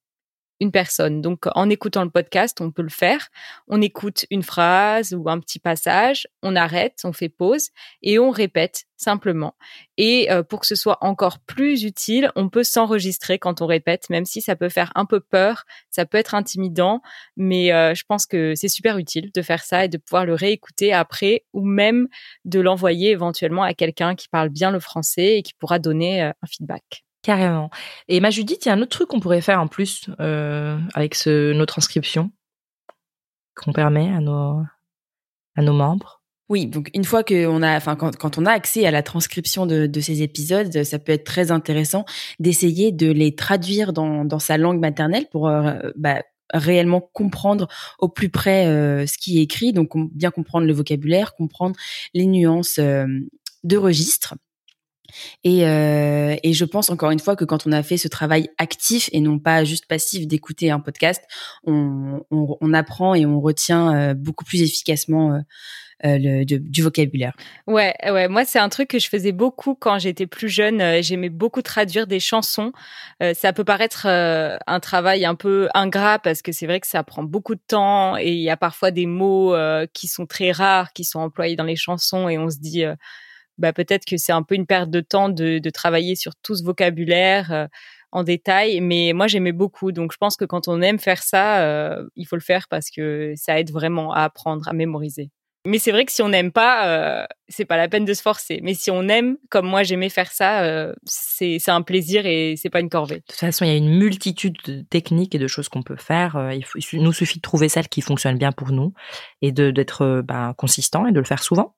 une 0.59 0.71
personne. 0.71 1.21
Donc, 1.21 1.45
en 1.55 1.69
écoutant 1.69 2.03
le 2.03 2.09
podcast, 2.09 2.59
on 2.61 2.71
peut 2.71 2.81
le 2.81 2.89
faire. 2.89 3.29
On 3.67 3.81
écoute 3.81 4.25
une 4.29 4.43
phrase 4.43 5.13
ou 5.13 5.29
un 5.29 5.39
petit 5.39 5.59
passage, 5.59 6.27
on 6.43 6.55
arrête, 6.55 7.01
on 7.03 7.13
fait 7.13 7.29
pause 7.29 7.69
et 8.01 8.19
on 8.19 8.29
répète 8.29 8.85
simplement. 8.97 9.55
Et 9.97 10.29
euh, 10.31 10.43
pour 10.43 10.59
que 10.59 10.67
ce 10.67 10.75
soit 10.75 10.97
encore 11.01 11.39
plus 11.39 11.83
utile, 11.83 12.31
on 12.35 12.49
peut 12.49 12.63
s'enregistrer 12.63 13.39
quand 13.39 13.61
on 13.61 13.65
répète, 13.65 14.09
même 14.09 14.25
si 14.25 14.41
ça 14.41 14.55
peut 14.55 14.69
faire 14.69 14.91
un 14.95 15.05
peu 15.05 15.19
peur, 15.19 15.63
ça 15.89 16.05
peut 16.05 16.17
être 16.17 16.35
intimidant, 16.35 17.01
mais 17.37 17.71
euh, 17.71 17.93
je 17.95 18.03
pense 18.07 18.25
que 18.25 18.53
c'est 18.55 18.67
super 18.67 18.97
utile 18.97 19.31
de 19.33 19.41
faire 19.41 19.63
ça 19.63 19.85
et 19.85 19.87
de 19.87 19.97
pouvoir 19.97 20.25
le 20.25 20.33
réécouter 20.33 20.93
après 20.93 21.45
ou 21.53 21.63
même 21.65 22.07
de 22.45 22.59
l'envoyer 22.59 23.11
éventuellement 23.11 23.63
à 23.63 23.73
quelqu'un 23.73 24.15
qui 24.15 24.27
parle 24.27 24.49
bien 24.49 24.71
le 24.71 24.79
français 24.79 25.37
et 25.37 25.43
qui 25.43 25.53
pourra 25.53 25.79
donner 25.79 26.23
euh, 26.23 26.31
un 26.41 26.47
feedback. 26.47 27.05
Carrément. 27.21 27.69
Et 28.07 28.19
ma 28.21 28.29
Judith, 28.29 28.65
il 28.65 28.69
y 28.69 28.71
a 28.71 28.75
un 28.75 28.81
autre 28.81 28.91
truc 28.91 29.09
qu'on 29.09 29.19
pourrait 29.19 29.41
faire 29.41 29.59
en 29.59 29.67
plus 29.67 30.09
euh, 30.19 30.77
avec 30.93 31.15
nos 31.25 31.65
transcriptions 31.65 32.31
qu'on 33.55 33.73
permet 33.73 34.09
à 34.09 34.21
nos, 34.21 34.61
à 35.55 35.61
nos 35.61 35.73
membres. 35.73 36.21
Oui, 36.47 36.65
donc 36.65 36.89
une 36.95 37.03
fois 37.03 37.23
qu'on 37.23 37.61
a, 37.61 37.75
enfin 37.75 37.95
quand, 37.95 38.15
quand, 38.15 38.37
on 38.39 38.45
a 38.45 38.51
accès 38.51 38.85
à 38.85 38.91
la 38.91 39.03
transcription 39.03 39.67
de, 39.67 39.99
ces 39.99 40.23
épisodes, 40.23 40.83
ça 40.83 40.97
peut 40.97 41.11
être 41.11 41.25
très 41.25 41.51
intéressant 41.51 42.05
d'essayer 42.39 42.91
de 42.91 43.11
les 43.11 43.35
traduire 43.35 43.93
dans, 43.93 44.25
dans 44.25 44.39
sa 44.39 44.57
langue 44.57 44.79
maternelle 44.79 45.27
pour 45.29 45.47
euh, 45.47 45.77
bah, 45.95 46.23
réellement 46.51 47.01
comprendre 47.01 47.67
au 47.99 48.09
plus 48.09 48.29
près 48.29 48.65
euh, 48.65 49.05
ce 49.05 49.17
qui 49.19 49.39
est 49.39 49.43
écrit, 49.43 49.73
donc 49.73 49.91
bien 50.11 50.31
comprendre 50.31 50.65
le 50.65 50.73
vocabulaire, 50.73 51.35
comprendre 51.35 51.75
les 52.15 52.25
nuances 52.25 52.79
de 52.79 53.77
registre. 53.77 54.35
Et, 55.43 55.65
euh, 55.65 56.35
et, 56.43 56.53
je 56.53 56.65
pense 56.65 56.89
encore 56.89 57.11
une 57.11 57.19
fois 57.19 57.35
que 57.35 57.45
quand 57.45 57.65
on 57.67 57.71
a 57.71 57.83
fait 57.83 57.97
ce 57.97 58.07
travail 58.07 58.49
actif 58.57 59.09
et 59.13 59.21
non 59.21 59.39
pas 59.39 59.63
juste 59.63 59.85
passif 59.87 60.27
d'écouter 60.27 60.71
un 60.71 60.79
podcast, 60.79 61.23
on, 61.65 62.21
on, 62.31 62.57
on, 62.59 62.73
apprend 62.73 63.15
et 63.15 63.25
on 63.25 63.39
retient 63.39 63.95
euh, 63.95 64.13
beaucoup 64.13 64.45
plus 64.45 64.61
efficacement 64.61 65.33
euh, 65.33 65.39
euh 66.05 66.17
le, 66.17 66.43
du 66.45 66.81
vocabulaire. 66.81 67.33
Ouais, 67.67 67.93
ouais. 68.05 68.27
Moi, 68.27 68.45
c'est 68.45 68.59
un 68.59 68.69
truc 68.69 68.89
que 68.89 68.99
je 68.99 69.09
faisais 69.09 69.31
beaucoup 69.31 69.75
quand 69.75 69.99
j'étais 69.99 70.27
plus 70.27 70.49
jeune. 70.49 70.81
Euh, 70.81 71.01
j'aimais 71.01 71.29
beaucoup 71.29 71.61
traduire 71.61 72.07
des 72.07 72.19
chansons. 72.19 72.71
ça 73.33 73.53
peut 73.53 73.65
paraître 73.65 74.05
un 74.05 74.79
travail 74.79 75.25
un 75.25 75.35
peu 75.35 75.67
ingrat 75.73 76.19
parce 76.19 76.41
que 76.41 76.51
c'est 76.51 76.67
vrai 76.67 76.79
que 76.79 76.87
ça 76.87 77.03
prend 77.03 77.23
beaucoup 77.23 77.55
de 77.55 77.61
temps 77.65 78.17
et 78.17 78.31
il 78.31 78.41
y 78.41 78.49
a 78.49 78.57
parfois 78.57 78.91
des 78.91 79.05
mots 79.05 79.53
qui 79.93 80.07
sont 80.07 80.25
très 80.25 80.51
rares, 80.51 80.93
qui 80.93 81.03
sont 81.03 81.19
employés 81.19 81.55
dans 81.55 81.65
les 81.65 81.75
chansons 81.75 82.29
et 82.29 82.37
on 82.37 82.49
se 82.49 82.59
dit 82.59 82.85
bah, 83.59 83.73
peut-être 83.73 84.05
que 84.05 84.17
c'est 84.17 84.31
un 84.31 84.43
peu 84.43 84.55
une 84.55 84.65
perte 84.65 84.89
de 84.89 85.01
temps 85.01 85.29
de, 85.29 85.69
travailler 85.69 86.15
sur 86.15 86.35
tout 86.41 86.55
ce 86.55 86.63
vocabulaire 86.63 87.51
euh, 87.51 87.67
en 88.11 88.23
détail. 88.23 88.81
Mais 88.81 89.11
moi, 89.13 89.27
j'aimais 89.27 89.51
beaucoup. 89.51 89.91
Donc, 89.91 90.11
je 90.11 90.17
pense 90.17 90.35
que 90.35 90.45
quand 90.45 90.67
on 90.67 90.81
aime 90.81 90.99
faire 90.99 91.21
ça, 91.21 91.61
euh, 91.61 92.07
il 92.15 92.25
faut 92.25 92.35
le 92.35 92.41
faire 92.41 92.67
parce 92.69 92.89
que 92.89 93.33
ça 93.35 93.59
aide 93.59 93.71
vraiment 93.71 94.13
à 94.13 94.23
apprendre, 94.23 94.67
à 94.67 94.73
mémoriser. 94.73 95.29
Mais 95.65 95.77
c'est 95.77 95.91
vrai 95.91 96.05
que 96.05 96.11
si 96.11 96.21
on 96.21 96.29
n'aime 96.29 96.53
pas, 96.53 96.87
euh, 96.87 97.25
c'est 97.49 97.65
pas 97.65 97.75
la 97.75 97.89
peine 97.89 98.05
de 98.05 98.13
se 98.13 98.21
forcer. 98.21 98.61
Mais 98.63 98.73
si 98.73 98.91
on 98.91 99.09
aime, 99.09 99.35
comme 99.49 99.67
moi 99.67 99.83
j'aimais 99.83 100.07
faire 100.07 100.31
ça, 100.31 100.63
euh, 100.63 100.93
c'est 101.03 101.59
un 101.67 101.81
plaisir 101.81 102.25
et 102.25 102.55
c'est 102.55 102.69
pas 102.69 102.79
une 102.79 102.89
corvée. 102.89 103.17
De 103.17 103.23
toute 103.27 103.35
façon, 103.39 103.65
il 103.65 103.67
y 103.67 103.73
a 103.73 103.77
une 103.77 103.97
multitude 103.97 104.55
de 104.65 104.81
techniques 104.89 105.35
et 105.35 105.37
de 105.37 105.47
choses 105.47 105.67
qu'on 105.67 105.83
peut 105.83 105.97
faire. 105.97 106.53
Il, 106.53 106.63
nous 107.01 107.11
suffit 107.11 107.39
de 107.39 107.41
trouver 107.41 107.67
celle 107.67 107.89
qui 107.89 107.99
fonctionne 107.99 108.37
bien 108.37 108.53
pour 108.53 108.71
nous 108.71 108.93
et 109.41 109.51
d'être 109.51 110.21
bah, 110.21 110.53
consistant 110.57 111.05
et 111.07 111.11
de 111.11 111.19
le 111.19 111.25
faire 111.25 111.43
souvent. 111.43 111.75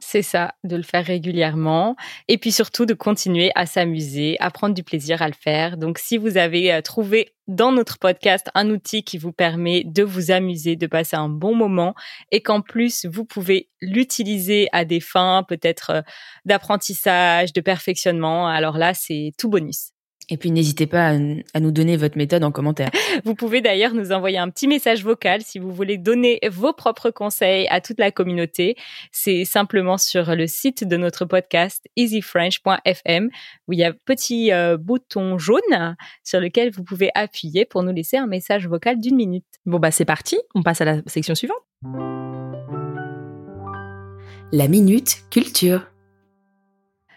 C'est 0.00 0.22
ça, 0.22 0.54
de 0.64 0.76
le 0.76 0.82
faire 0.82 1.04
régulièrement 1.04 1.96
et 2.26 2.38
puis 2.38 2.52
surtout 2.52 2.86
de 2.86 2.94
continuer 2.94 3.50
à 3.54 3.66
s'amuser, 3.66 4.36
à 4.40 4.50
prendre 4.50 4.74
du 4.74 4.82
plaisir 4.82 5.22
à 5.22 5.28
le 5.28 5.34
faire. 5.34 5.76
Donc 5.76 5.98
si 5.98 6.16
vous 6.16 6.36
avez 6.36 6.72
euh, 6.72 6.80
trouvé 6.80 7.34
dans 7.46 7.72
notre 7.72 7.98
podcast 7.98 8.48
un 8.54 8.70
outil 8.70 9.04
qui 9.04 9.18
vous 9.18 9.32
permet 9.32 9.82
de 9.84 10.02
vous 10.02 10.30
amuser, 10.30 10.76
de 10.76 10.86
passer 10.86 11.16
un 11.16 11.28
bon 11.28 11.54
moment 11.54 11.94
et 12.30 12.42
qu'en 12.42 12.60
plus 12.60 13.06
vous 13.06 13.24
pouvez 13.24 13.68
l'utiliser 13.80 14.68
à 14.72 14.84
des 14.84 15.00
fins 15.00 15.44
peut-être 15.48 15.90
euh, 15.90 16.02
d'apprentissage, 16.44 17.52
de 17.52 17.60
perfectionnement, 17.60 18.48
alors 18.48 18.78
là 18.78 18.94
c'est 18.94 19.32
tout 19.38 19.48
bonus. 19.48 19.92
Et 20.28 20.36
puis 20.36 20.50
n'hésitez 20.50 20.86
pas 20.86 21.08
à, 21.54 21.60
nous 21.60 21.70
donner 21.70 21.96
votre 21.96 22.18
méthode 22.18 22.44
en 22.44 22.52
commentaire. 22.52 22.90
Vous 23.24 23.34
pouvez 23.34 23.60
d'ailleurs 23.60 23.94
nous 23.94 24.12
envoyer 24.12 24.38
un 24.38 24.50
petit 24.50 24.68
message 24.68 25.02
vocal 25.02 25.42
si 25.42 25.58
vous 25.58 25.72
voulez 25.72 25.98
donner 25.98 26.38
vos 26.50 26.72
propres 26.72 27.10
conseils 27.10 27.66
à 27.68 27.80
toute 27.80 27.98
la 27.98 28.10
communauté. 28.10 28.76
C'est 29.10 29.44
simplement 29.44 29.98
sur 29.98 30.34
le 30.34 30.46
site 30.46 30.84
de 30.84 30.96
notre 30.96 31.24
podcast 31.24 31.86
easyfrench.fm 31.96 33.30
où 33.66 33.72
il 33.72 33.78
y 33.78 33.84
a 33.84 33.88
un 33.88 33.94
petit 34.04 34.52
euh, 34.52 34.76
bouton 34.76 35.38
jaune 35.38 35.96
sur 36.22 36.40
lequel 36.40 36.70
vous 36.70 36.84
pouvez 36.84 37.10
appuyer 37.14 37.64
pour 37.64 37.82
nous 37.82 37.92
laisser 37.92 38.16
un 38.16 38.26
message 38.26 38.68
vocal 38.68 39.00
d'une 39.00 39.16
minute. 39.16 39.46
Bon 39.66 39.78
bah 39.78 39.90
c'est 39.90 40.04
parti, 40.04 40.38
on 40.54 40.62
passe 40.62 40.80
à 40.80 40.84
la 40.84 41.02
section 41.06 41.34
suivante. 41.34 41.58
La 44.52 44.68
minute 44.68 45.24
culture. 45.30 45.86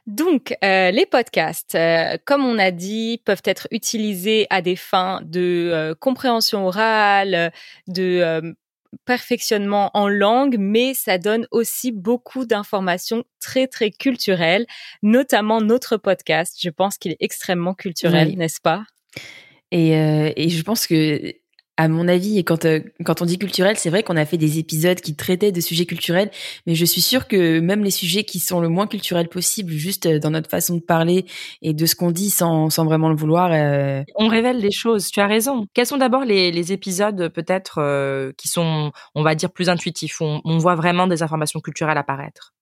Donc, 0.07 0.55
euh, 0.63 0.91
les 0.91 1.05
podcasts, 1.05 1.75
euh, 1.75 2.17
comme 2.25 2.43
on 2.45 2.57
a 2.57 2.71
dit, 2.71 3.21
peuvent 3.23 3.43
être 3.45 3.67
utilisés 3.71 4.47
à 4.49 4.61
des 4.61 4.75
fins 4.75 5.21
de 5.23 5.69
euh, 5.73 5.93
compréhension 5.93 6.65
orale, 6.65 7.51
de 7.87 8.19
euh, 8.21 8.53
perfectionnement 9.05 9.91
en 9.93 10.07
langue, 10.09 10.55
mais 10.59 10.93
ça 10.93 11.17
donne 11.17 11.47
aussi 11.51 11.91
beaucoup 11.91 12.45
d'informations 12.45 13.23
très, 13.39 13.67
très 13.67 13.91
culturelles, 13.91 14.65
notamment 15.01 15.61
notre 15.61 15.97
podcast. 15.97 16.57
Je 16.61 16.69
pense 16.69 16.97
qu'il 16.97 17.11
est 17.11 17.17
extrêmement 17.21 17.73
culturel, 17.73 18.29
Oui. 18.29 18.35
n'est-ce 18.37 18.59
pas? 18.59 18.83
Et, 19.71 19.95
euh, 19.95 20.31
et 20.35 20.49
je 20.49 20.61
pense 20.63 20.87
que, 20.87 21.33
à 21.81 21.87
mon 21.87 22.07
avis, 22.07 22.37
et 22.37 22.43
quand, 22.43 22.65
euh, 22.65 22.79
quand 23.03 23.23
on 23.23 23.25
dit 23.25 23.39
culturel, 23.39 23.75
c'est 23.75 23.89
vrai 23.89 24.03
qu'on 24.03 24.15
a 24.15 24.25
fait 24.25 24.37
des 24.37 24.59
épisodes 24.59 25.01
qui 25.01 25.15
traitaient 25.15 25.51
de 25.51 25.61
sujets 25.61 25.87
culturels, 25.87 26.29
mais 26.67 26.75
je 26.75 26.85
suis 26.85 27.01
sûre 27.01 27.27
que 27.27 27.59
même 27.59 27.83
les 27.83 27.89
sujets 27.89 28.23
qui 28.23 28.37
sont 28.37 28.59
le 28.59 28.69
moins 28.69 28.85
culturels 28.85 29.29
possible, 29.29 29.73
juste 29.73 30.05
euh, 30.05 30.19
dans 30.19 30.29
notre 30.29 30.47
façon 30.47 30.75
de 30.75 30.81
parler 30.81 31.25
et 31.63 31.73
de 31.73 31.85
ce 31.87 31.95
qu'on 31.95 32.11
dit 32.11 32.29
sans, 32.29 32.69
sans 32.69 32.85
vraiment 32.85 33.09
le 33.09 33.15
vouloir, 33.15 33.49
euh, 33.51 34.03
On 34.15 34.27
révèle 34.27 34.61
des 34.61 34.71
choses, 34.71 35.07
tu 35.07 35.21
as 35.21 35.27
raison. 35.27 35.65
Quels 35.73 35.87
sont 35.87 35.97
d'abord 35.97 36.23
les, 36.23 36.51
les 36.51 36.71
épisodes 36.71 37.29
peut-être 37.29 38.31
qui 38.37 38.47
sont, 38.47 38.91
on 39.15 39.23
va 39.23 39.33
dire, 39.33 39.51
plus 39.51 39.67
intuitifs, 39.67 40.21
où 40.21 40.25
on 40.45 40.57
voit 40.59 40.75
vraiment 40.75 41.07
des 41.07 41.23
informations 41.23 41.61
culturelles 41.61 41.97
apparaître? 41.97 42.53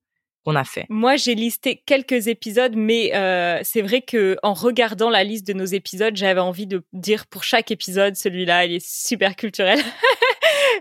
Moi, 0.89 1.15
j'ai 1.15 1.35
listé 1.35 1.81
quelques 1.85 2.27
épisodes, 2.27 2.73
mais 2.75 3.15
euh, 3.15 3.59
c'est 3.63 3.81
vrai 3.81 4.01
que 4.01 4.37
en 4.43 4.53
regardant 4.53 5.09
la 5.09 5.23
liste 5.23 5.45
de 5.47 5.53
nos 5.53 5.65
épisodes, 5.65 6.15
j'avais 6.15 6.39
envie 6.39 6.67
de 6.67 6.83
dire 6.93 7.27
pour 7.27 7.43
chaque 7.43 7.71
épisode, 7.71 8.15
celui-là, 8.15 8.65
il 8.65 8.73
est 8.75 8.85
super 8.85 9.35
culturel. 9.35 9.79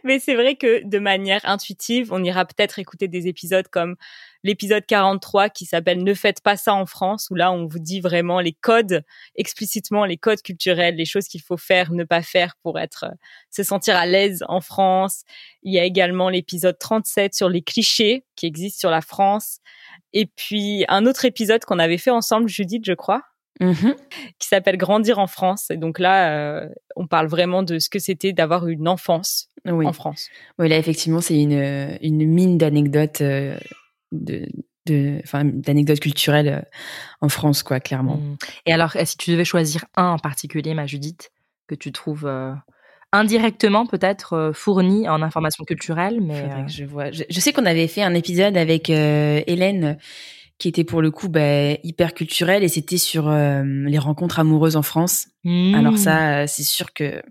mais 0.04 0.18
c'est 0.18 0.34
vrai 0.34 0.56
que 0.56 0.84
de 0.84 0.98
manière 0.98 1.40
intuitive, 1.44 2.12
on 2.12 2.22
ira 2.22 2.44
peut-être 2.44 2.78
écouter 2.78 3.08
des 3.08 3.26
épisodes 3.26 3.68
comme 3.68 3.96
l'épisode 4.44 4.86
43 4.86 5.48
qui 5.50 5.64
s'appelle 5.64 6.02
Ne 6.02 6.14
faites 6.14 6.40
pas 6.40 6.56
ça 6.56 6.74
en 6.74 6.86
France, 6.86 7.28
où 7.30 7.34
là, 7.34 7.52
on 7.52 7.66
vous 7.66 7.78
dit 7.78 8.00
vraiment 8.00 8.40
les 8.40 8.52
codes, 8.52 9.02
explicitement 9.34 10.04
les 10.04 10.16
codes 10.16 10.42
culturels, 10.42 10.96
les 10.96 11.04
choses 11.04 11.28
qu'il 11.28 11.42
faut 11.42 11.56
faire, 11.56 11.92
ne 11.92 12.04
pas 12.04 12.22
faire 12.22 12.54
pour 12.62 12.78
être, 12.78 13.04
euh, 13.04 13.14
se 13.50 13.62
sentir 13.62 13.96
à 13.96 14.06
l'aise 14.06 14.44
en 14.48 14.60
France. 14.60 15.22
Il 15.62 15.72
y 15.72 15.78
a 15.78 15.84
également 15.84 16.28
l'épisode 16.28 16.78
37 16.78 17.34
sur 17.34 17.48
les 17.48 17.62
clichés 17.62 18.24
qui 18.36 18.46
existent 18.46 18.80
sur 18.80 18.90
la 18.90 19.00
France. 19.00 19.58
Et 20.12 20.26
puis 20.26 20.84
un 20.88 21.06
autre 21.06 21.24
épisode 21.24 21.64
qu'on 21.64 21.78
avait 21.78 21.98
fait 21.98 22.10
ensemble, 22.10 22.48
Judith, 22.48 22.84
je 22.86 22.92
crois, 22.92 23.22
mhm. 23.60 23.94
qui 24.38 24.48
s'appelle 24.48 24.76
Grandir 24.76 25.18
en 25.18 25.26
France. 25.26 25.70
Et 25.70 25.76
donc 25.76 25.98
là, 25.98 26.30
euh, 26.32 26.68
on 26.96 27.06
parle 27.06 27.26
vraiment 27.26 27.62
de 27.62 27.78
ce 27.78 27.88
que 27.88 27.98
c'était 27.98 28.32
d'avoir 28.32 28.66
une 28.68 28.88
enfance 28.88 29.47
oui. 29.66 29.86
en 29.86 29.92
France. 29.92 30.28
Oui, 30.58 30.68
là, 30.68 30.78
effectivement, 30.78 31.20
c'est 31.20 31.40
une, 31.40 31.98
une 32.02 32.26
mine 32.26 32.58
d'anecdotes, 32.58 33.20
euh, 33.20 33.58
de, 34.12 34.46
d'anecdotes 34.86 36.00
culturelles 36.00 36.48
euh, 36.48 36.78
en 37.20 37.28
France, 37.28 37.62
quoi, 37.62 37.80
clairement. 37.80 38.16
Mm. 38.16 38.36
Et 38.66 38.72
alors, 38.72 38.96
euh, 38.96 39.04
si 39.04 39.16
tu 39.16 39.30
devais 39.30 39.44
choisir 39.44 39.84
un 39.96 40.10
en 40.10 40.18
particulier, 40.18 40.74
ma 40.74 40.86
Judith, 40.86 41.30
que 41.66 41.74
tu 41.74 41.92
trouves 41.92 42.26
euh, 42.26 42.52
indirectement 43.12 43.86
peut-être 43.86 44.32
euh, 44.34 44.52
fourni 44.52 45.08
en 45.08 45.22
informations 45.22 45.64
culturelles, 45.64 46.20
mais 46.20 46.48
que 46.66 46.72
je 46.72 46.84
vois. 46.84 47.10
Je, 47.10 47.24
je 47.28 47.40
sais 47.40 47.52
qu'on 47.52 47.66
avait 47.66 47.88
fait 47.88 48.02
un 48.02 48.14
épisode 48.14 48.56
avec 48.56 48.88
Hélène 48.90 49.98
qui 50.58 50.68
était 50.68 50.84
pour 50.84 51.00
le 51.00 51.10
coup 51.10 51.28
bah, 51.28 51.72
hyper 51.84 52.14
culturel 52.14 52.64
et 52.64 52.68
c'était 52.68 52.98
sur 52.98 53.28
euh, 53.28 53.62
les 53.64 53.98
rencontres 53.98 54.40
amoureuses 54.40 54.76
en 54.76 54.82
France. 54.82 55.28
Alors 55.74 55.96
ça, 55.96 56.42
euh, 56.42 56.44
c'est 56.46 56.64
sûr 56.64 56.92
que 56.92 57.22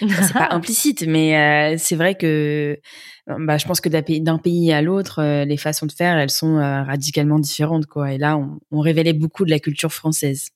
c'est 0.00 0.32
pas 0.32 0.48
implicite, 0.50 1.04
mais 1.06 1.36
euh, 1.36 1.76
c'est 1.78 1.96
vrai 1.96 2.14
que 2.14 2.78
bah, 3.26 3.58
je 3.58 3.66
pense 3.66 3.80
que 3.80 3.88
d'un 3.88 4.38
pays, 4.38 4.72
à 4.72 4.82
l'autre, 4.82 5.20
euh, 5.20 5.44
les 5.44 5.56
façons 5.56 5.86
de 5.86 5.92
faire, 5.92 6.16
elles 6.16 6.30
sont 6.30 6.56
euh, 6.56 6.82
radicalement 6.82 7.38
différentes, 7.38 7.86
quoi. 7.86 8.12
Et 8.12 8.18
là, 8.18 8.36
on, 8.36 8.58
on 8.70 8.80
révélait 8.80 9.12
beaucoup 9.12 9.44
de 9.44 9.50
la 9.50 9.58
culture 9.58 9.92
française 9.92 10.50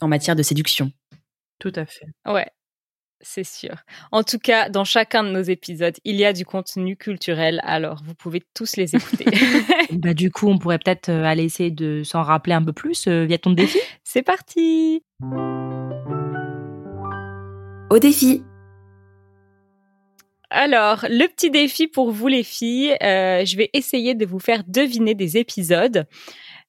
en 0.00 0.08
matière 0.08 0.36
de 0.36 0.42
séduction. 0.42 0.90
Tout 1.58 1.72
à 1.74 1.84
fait. 1.84 2.06
Ouais, 2.26 2.46
c'est 3.20 3.44
sûr. 3.44 3.74
En 4.12 4.22
tout 4.22 4.38
cas, 4.38 4.70
dans 4.70 4.84
chacun 4.84 5.22
de 5.22 5.30
nos 5.30 5.42
épisodes, 5.42 5.96
il 6.04 6.16
y 6.16 6.24
a 6.24 6.32
du 6.32 6.44
contenu 6.46 6.96
culturel, 6.96 7.60
alors 7.64 8.02
vous 8.04 8.14
pouvez 8.14 8.42
tous 8.54 8.76
les 8.76 8.94
écouter. 8.96 9.26
bah, 9.92 10.14
du 10.14 10.30
coup, 10.30 10.48
on 10.48 10.58
pourrait 10.58 10.78
peut-être 10.78 11.10
aller 11.10 11.44
essayer 11.44 11.70
de 11.70 12.02
s'en 12.02 12.22
rappeler 12.22 12.54
un 12.54 12.64
peu 12.64 12.72
plus 12.72 13.06
euh, 13.08 13.24
via 13.24 13.38
ton 13.38 13.50
défi. 13.50 13.78
c'est 14.04 14.22
parti 14.22 15.02
Au 17.90 17.98
défi 17.98 18.44
Alors, 20.48 21.04
le 21.08 21.26
petit 21.26 21.50
défi 21.50 21.88
pour 21.88 22.12
vous 22.12 22.28
les 22.28 22.44
filles, 22.44 22.96
euh, 23.02 23.44
je 23.44 23.56
vais 23.56 23.68
essayer 23.72 24.14
de 24.14 24.24
vous 24.24 24.38
faire 24.38 24.62
deviner 24.68 25.16
des 25.16 25.38
épisodes. 25.38 26.06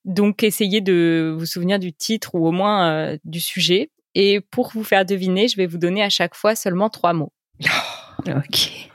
Donc, 0.04 0.42
essayez 0.42 0.80
de 0.80 1.32
vous 1.38 1.46
souvenir 1.46 1.78
du 1.78 1.92
titre 1.92 2.34
ou 2.34 2.48
au 2.48 2.50
moins 2.50 2.90
euh, 2.90 3.16
du 3.24 3.38
sujet. 3.38 3.92
Et 4.16 4.40
pour 4.40 4.72
vous 4.72 4.82
faire 4.82 5.04
deviner, 5.04 5.46
je 5.46 5.56
vais 5.56 5.66
vous 5.66 5.78
donner 5.78 6.02
à 6.02 6.10
chaque 6.10 6.34
fois 6.34 6.56
seulement 6.56 6.90
trois 6.90 7.12
mots. 7.12 7.32
Ok. 8.26 8.88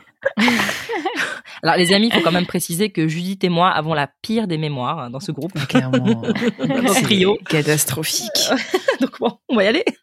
Alors, 1.64 1.78
les 1.78 1.94
amis, 1.94 2.08
il 2.08 2.14
faut 2.14 2.20
quand 2.20 2.34
même 2.34 2.46
préciser 2.46 2.90
que 2.90 3.08
Judith 3.08 3.42
et 3.46 3.50
moi 3.50 3.70
avons 3.70 3.94
la 3.94 4.10
pire 4.22 4.48
des 4.48 4.58
mémoires 4.58 5.00
hein, 5.00 5.10
dans 5.10 5.22
ce 5.22 5.32
groupe. 5.32 5.54
Clairement. 5.70 6.24
Trio. 7.04 7.38
Catastrophique. 7.50 8.52
Donc 9.00 9.18
bon, 9.18 9.40
on 9.48 9.56
va 9.56 9.64
y 9.64 9.68
aller. 9.68 9.86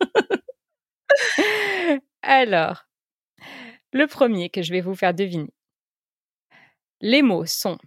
Alors, 2.27 2.87
le 3.93 4.07
premier 4.07 4.49
que 4.49 4.63
je 4.63 4.73
vais 4.73 4.81
vous 4.81 4.95
faire 4.95 5.15
deviner. 5.15 5.53
Les 7.01 7.23
mots 7.23 7.45
sont 7.45 7.79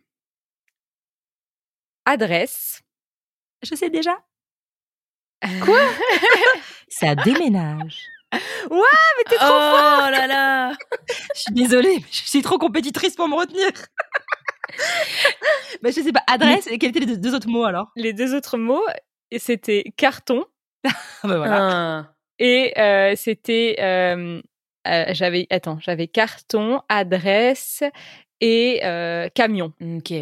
adresse. 2.06 2.82
Je 3.64 3.74
sais 3.76 3.90
déjà. 3.90 4.16
Quoi? 5.64 5.80
Ça 6.88 7.16
déménage. 7.16 8.00
Mais 8.32 9.24
t'es 9.28 9.38
trop 9.38 9.48
Oh 9.50 10.10
là 10.12 10.28
là 10.28 10.74
Je 11.36 11.42
suis 11.42 11.54
désolée, 11.54 11.98
mais 12.00 12.08
je 12.12 12.28
suis 12.28 12.42
trop 12.42 12.58
compétitrice 12.58 13.16
pour 13.16 13.28
me 13.28 13.36
retenir. 13.36 13.72
mais 15.82 15.92
je 15.92 16.02
sais 16.02 16.12
pas, 16.12 16.24
adresse, 16.28 16.68
et 16.68 16.78
quels 16.78 16.90
étaient 16.90 17.00
les 17.00 17.06
deux, 17.06 17.18
deux 17.18 17.34
autres 17.36 17.48
mots 17.50 17.64
alors? 17.64 17.92
Les 17.96 18.14
deux 18.14 18.36
autres 18.36 18.58
mots, 18.58 18.86
c'était 19.38 19.84
carton 19.98 20.46
Ah 20.86 20.92
bah 21.24 21.38
voilà. 21.38 21.58
Ah. 21.60 22.17
Et 22.40 22.74
euh, 22.80 23.14
c'était 23.16 23.76
euh, 23.80 24.42
euh, 24.88 25.06
j'avais 25.12 25.48
attends 25.50 25.80
j'avais 25.80 26.08
carton, 26.08 26.82
adresse 26.90 27.84
et 28.42 28.82
euh, 28.84 29.30
camion. 29.34 29.74
Ok. 29.82 30.14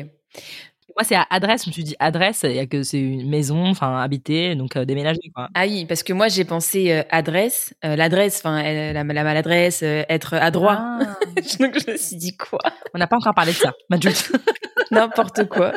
Moi, 0.98 1.04
c'est 1.04 1.16
à 1.16 1.28
adresse, 1.30 1.66
je 1.66 1.70
me 1.70 1.74
suis 1.74 1.84
dit 1.84 1.96
adresse, 2.00 2.44
il 2.44 2.54
y 2.54 2.60
a 2.60 2.68
que 2.68 2.82
c'est 2.84 3.00
une 3.00 3.30
maison, 3.30 3.66
enfin 3.68 3.98
habiter, 4.00 4.56
donc 4.56 4.78
euh, 4.78 4.86
déménager 4.86 5.20
quoi. 5.36 5.50
Ah 5.54 5.66
oui, 5.66 5.86
parce 5.86 6.04
que 6.04 6.14
moi 6.14 6.30
j'ai 6.30 6.46
pensé 6.46 6.90
euh, 6.94 7.04
adresse, 7.10 7.74
euh, 7.84 7.98
l'adresse, 7.98 8.38
enfin 8.38 8.64
euh, 8.64 8.94
la, 8.94 9.04
la 9.04 9.24
maladresse, 9.26 9.84
euh, 9.84 10.04
être 10.08 10.36
adroit. 10.36 10.78
Ah. 10.80 11.16
Donc 11.60 11.78
je 11.86 11.92
me 11.92 11.98
suis 11.98 12.16
dit 12.16 12.38
quoi? 12.38 12.60
On 12.94 13.00
n'a 13.00 13.08
pas 13.08 13.18
encore 13.18 13.34
parlé 13.34 13.52
de 13.52 13.58
ça. 13.58 13.74
N'importe 14.92 15.50
quoi. 15.50 15.74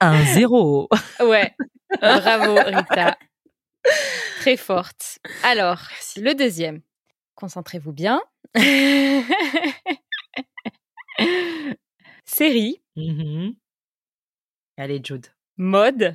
Un 0.00 0.24
zéro. 0.24 0.88
Ouais. 1.20 1.52
Bravo 2.00 2.54
Rita. 2.64 3.18
Très 4.40 4.56
forte. 4.56 5.18
Alors, 5.42 5.80
le 6.16 6.34
deuxième. 6.34 6.80
Concentrez-vous 7.34 7.92
bien. 7.92 8.20
Série. 12.24 12.80
Allez, 14.76 15.00
Jude. 15.02 15.26
mode. 15.56 16.14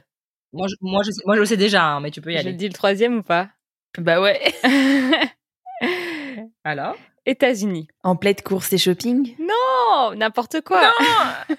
Moi, 0.54 0.68
je, 0.68 0.76
moi, 0.82 1.02
je 1.04 1.12
sais, 1.12 1.22
moi, 1.26 1.36
je 1.36 1.40
le 1.42 1.46
sais 1.46 1.58
déjà, 1.58 1.84
hein, 1.84 2.00
mais 2.00 2.12
tu 2.12 2.22
peux 2.22 2.32
y 2.32 2.36
Je 2.36 2.40
aller. 2.40 2.54
dis 2.54 2.68
le 2.68 2.74
troisième 2.74 3.18
ou 3.18 3.24
pas? 3.24 3.50
Bah 3.98 4.22
ouais. 4.22 4.40
Alors? 6.64 6.96
États-Unis. 7.26 7.88
En 8.04 8.16
pleine 8.16 8.36
course 8.36 8.72
et 8.74 8.78
shopping? 8.78 9.36
Non, 9.40 10.14
n'importe 10.16 10.62
quoi. 10.62 10.94
Oh 11.50 11.54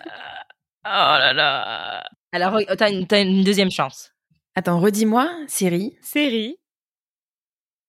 là 0.85 1.33
là. 1.33 2.05
Alors, 2.33 2.59
t'as 2.79 2.91
une, 2.91 3.07
t'as 3.07 3.23
une 3.23 3.43
deuxième 3.43 3.71
chance. 3.71 4.14
Attends, 4.57 4.79
redis-moi, 4.79 5.29
série. 5.49 5.97
Série, 6.01 6.59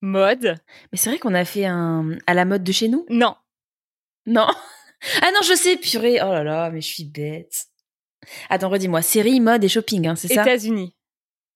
mode. 0.05 0.55
Mais 0.91 0.97
c'est 0.97 1.09
vrai 1.09 1.19
qu'on 1.19 1.33
a 1.33 1.45
fait 1.45 1.65
un 1.65 2.17
à 2.27 2.33
la 2.33 2.45
mode 2.45 2.63
de 2.63 2.71
chez 2.71 2.87
nous? 2.87 3.05
Non. 3.09 3.35
Non? 4.25 4.47
Ah 5.21 5.29
non, 5.31 5.41
je 5.43 5.53
sais, 5.53 5.75
purée. 5.75 6.19
Oh 6.23 6.31
là 6.31 6.43
là, 6.43 6.71
mais 6.71 6.81
je 6.81 6.87
suis 6.87 7.03
bête. 7.03 7.65
Attends, 8.49 8.69
redis-moi. 8.69 9.03
Série, 9.03 9.39
mode 9.39 9.63
et 9.63 9.67
shopping, 9.67 10.07
hein, 10.07 10.15
c'est 10.15 10.29
ça? 10.29 10.41
États-Unis. 10.41 10.95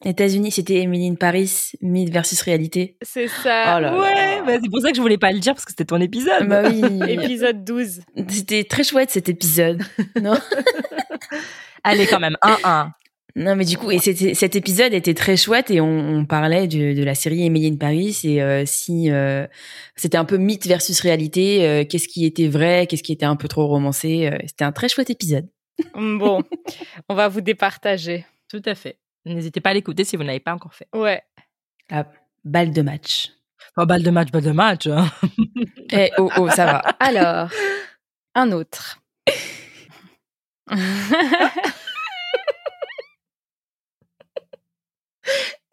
États-Unis, 0.06 0.52
c'était 0.52 0.82
Emily 0.82 1.08
in 1.10 1.16
Paris, 1.16 1.72
mythe 1.82 2.12
versus 2.12 2.40
réalité. 2.42 2.98
C'est 3.02 3.28
ça. 3.28 3.78
Oh 3.78 3.80
là. 3.80 3.98
Ouais, 3.98 4.42
bah, 4.46 4.60
c'est 4.62 4.70
pour 4.70 4.82
ça 4.82 4.92
que 4.92 4.98
je 4.98 5.02
voulais 5.02 5.18
pas 5.18 5.32
le 5.32 5.40
dire 5.40 5.56
parce 5.56 5.66
que 5.66 5.72
c'était 5.72 5.86
ton 5.86 6.00
épisode. 6.00 6.48
Bah 6.48 6.62
oui. 6.70 6.82
Épisode 7.10 7.64
12. 7.64 8.02
C'était 8.28 8.66
très 8.66 8.84
chouette 8.84 9.10
cet 9.10 9.30
épisode. 9.30 9.82
Non? 10.22 10.38
Allez, 11.84 12.06
quand 12.06 12.20
même, 12.20 12.38
1-1. 12.44 12.92
Non, 13.36 13.56
mais 13.56 13.64
du 13.66 13.78
coup, 13.78 13.92
et 13.92 14.00
c'était- 14.00 14.34
cet 14.34 14.56
épisode 14.56 14.94
était 14.94 15.14
très 15.14 15.38
chouette 15.38 15.70
et 15.72 15.80
on, 15.82 15.88
on 16.18 16.26
parlait 16.26 16.68
de, 16.68 16.94
de 16.94 17.04
la 17.04 17.14
série 17.16 17.46
Emily 17.46 17.68
in 17.68 17.76
Paris 17.78 18.20
et 18.24 18.42
euh, 18.42 18.64
si 18.66 19.12
euh, 19.12 19.46
c'était 19.96 20.18
un 20.18 20.26
peu 20.26 20.38
mythe 20.38 20.66
versus 20.68 21.00
réalité, 21.02 21.66
euh, 21.68 21.86
qu'est-ce 21.86 22.08
qui 22.08 22.26
était 22.26 22.48
vrai, 22.48 22.88
qu'est-ce 22.88 23.04
qui 23.04 23.12
était 23.14 23.26
un 23.28 23.36
peu 23.36 23.48
trop 23.48 23.68
romancé. 23.68 24.28
euh, 24.28 24.38
c'était 24.48 24.66
un 24.66 24.72
très 24.72 24.90
chouette 24.90 25.10
épisode. 25.12 25.48
Bon, 25.96 26.42
on 27.08 27.14
va 27.16 27.28
vous 27.28 27.42
départager. 27.42 28.26
Tout 28.50 28.64
à 28.66 28.74
fait. 28.76 28.98
N'hésitez 29.26 29.62
pas 29.62 29.70
à 29.70 29.74
l'écouter 29.74 30.04
si 30.04 30.18
vous 30.18 30.24
n'avez 30.24 30.40
pas 30.40 30.54
encore 30.54 30.74
fait. 30.74 30.88
Ouais. 30.96 31.22
La 31.90 32.06
balle 32.44 32.72
de 32.74 32.82
match. 32.82 33.30
Oh, 33.78 33.86
balle 33.86 34.02
de 34.04 34.10
match, 34.10 34.32
balle 34.32 34.44
de 34.44 34.52
match. 34.52 34.88
hein. 34.88 35.10
Eh, 35.92 36.10
oh, 36.18 36.30
oh, 36.38 36.50
ça 36.50 36.66
va. 36.66 36.78
Alors, 37.00 37.50
un 38.36 38.52
autre. 38.52 39.00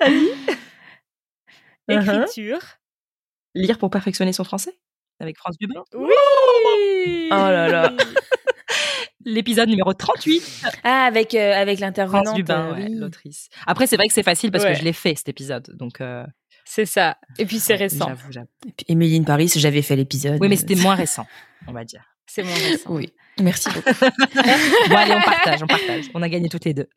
Écriture. 1.88 2.60
Lire 3.54 3.78
pour 3.78 3.90
perfectionner 3.90 4.32
son 4.32 4.44
français 4.44 4.76
avec 5.20 5.36
France 5.38 5.56
Dubin. 5.58 5.82
Oui. 5.94 7.28
Oh 7.30 7.34
là 7.34 7.68
là. 7.68 7.92
L'épisode 9.24 9.68
numéro 9.68 9.92
38. 9.92 10.62
Ah, 10.84 11.04
avec, 11.06 11.34
euh, 11.34 11.52
avec 11.54 11.78
France 11.78 11.80
l'intervenante. 11.88 12.36
Dubin, 12.36 12.66
euh, 12.68 12.74
ouais, 12.74 12.84
oui. 12.88 12.94
l'autrice. 12.94 13.48
Après, 13.66 13.86
c'est 13.86 13.96
vrai 13.96 14.06
que 14.08 14.12
c'est 14.12 14.22
facile 14.22 14.50
parce 14.52 14.62
Ouais. 14.64 14.72
que 14.74 14.78
je 14.78 14.84
l'ai 14.84 14.92
fait 14.92 15.14
cet 15.16 15.28
épisode. 15.28 15.74
Donc, 15.76 16.00
euh, 16.00 16.24
C'est 16.64 16.86
ça. 16.86 17.16
Et 17.38 17.46
puis 17.46 17.58
c'est 17.58 17.74
récent. 17.76 18.06
J'avoue, 18.08 18.30
j'avoue. 18.32 18.48
Et 18.68 18.72
puis 18.72 18.86
Emily 18.88 19.16
in 19.18 19.24
Paris, 19.24 19.50
j'avais 19.56 19.82
fait 19.82 19.96
l'épisode. 19.96 20.38
Oui, 20.40 20.48
mais 20.48 20.56
c'était 20.56 20.74
moins 20.76 20.94
récent, 20.94 21.26
on 21.66 21.72
va 21.72 21.84
dire. 21.84 22.04
C'est 22.26 22.42
moins 22.42 22.54
récent. 22.54 22.90
Oui. 22.90 23.12
Merci 23.40 23.68
beaucoup. 23.70 23.88
Bon, 24.88 24.96
allez, 24.96 25.14
on 25.14 25.22
partage, 25.22 25.62
on 25.62 25.66
partage. 25.66 26.04
On 26.14 26.22
a 26.22 26.28
gagné 26.28 26.48
toutes 26.48 26.64
les 26.64 26.74
deux. 26.74 26.88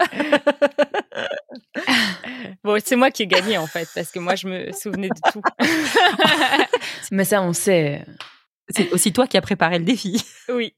Bon, 2.63 2.77
c'est 2.83 2.95
moi 2.95 3.11
qui 3.11 3.23
ai 3.23 3.27
gagné 3.27 3.57
en 3.57 3.67
fait, 3.67 3.87
parce 3.95 4.11
que 4.11 4.19
moi 4.19 4.35
je 4.35 4.47
me 4.47 4.71
souvenais 4.71 5.09
de 5.09 5.31
tout. 5.31 5.41
mais 7.11 7.23
ça, 7.25 7.41
on 7.41 7.53
sait. 7.53 8.03
C'est 8.71 8.91
aussi 8.93 9.11
toi 9.11 9.25
qui 9.25 9.35
as 9.35 9.41
préparé 9.41 9.79
le 9.79 9.85
défi. 9.85 10.23
oui. 10.49 10.73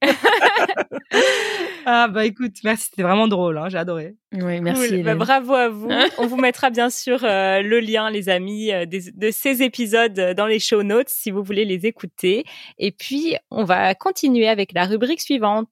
Ah, 1.86 2.08
bah 2.08 2.26
écoute, 2.26 2.54
merci, 2.64 2.86
c'était 2.90 3.02
vraiment 3.02 3.28
drôle, 3.28 3.58
hein, 3.58 3.68
j'ai 3.68 3.78
adoré. 3.80 4.16
Oui, 4.34 4.62
merci. 4.62 4.88
Cool. 4.90 5.04
Bah, 5.04 5.16
bravo 5.16 5.54
à 5.56 5.68
vous. 5.68 5.90
On 6.20 6.28
vous 6.28 6.38
mettra 6.38 6.70
bien 6.70 6.90
sûr 6.92 7.20
euh, 7.24 7.62
le 7.62 7.80
lien, 7.80 8.10
les 8.12 8.30
amis, 8.30 8.72
euh, 8.72 8.86
des- 8.86 9.12
de 9.12 9.32
ces 9.32 9.64
épisodes 9.64 10.18
euh, 10.20 10.34
dans 10.36 10.46
les 10.46 10.60
show 10.60 10.84
notes 10.84 11.10
si 11.10 11.32
vous 11.32 11.44
voulez 11.44 11.66
les 11.66 11.88
écouter. 11.88 12.46
Et 12.78 12.92
puis, 12.92 13.36
on 13.50 13.64
va 13.64 13.96
continuer 13.96 14.48
avec 14.48 14.74
la 14.74 14.86
rubrique 14.86 15.22
suivante. 15.22 15.70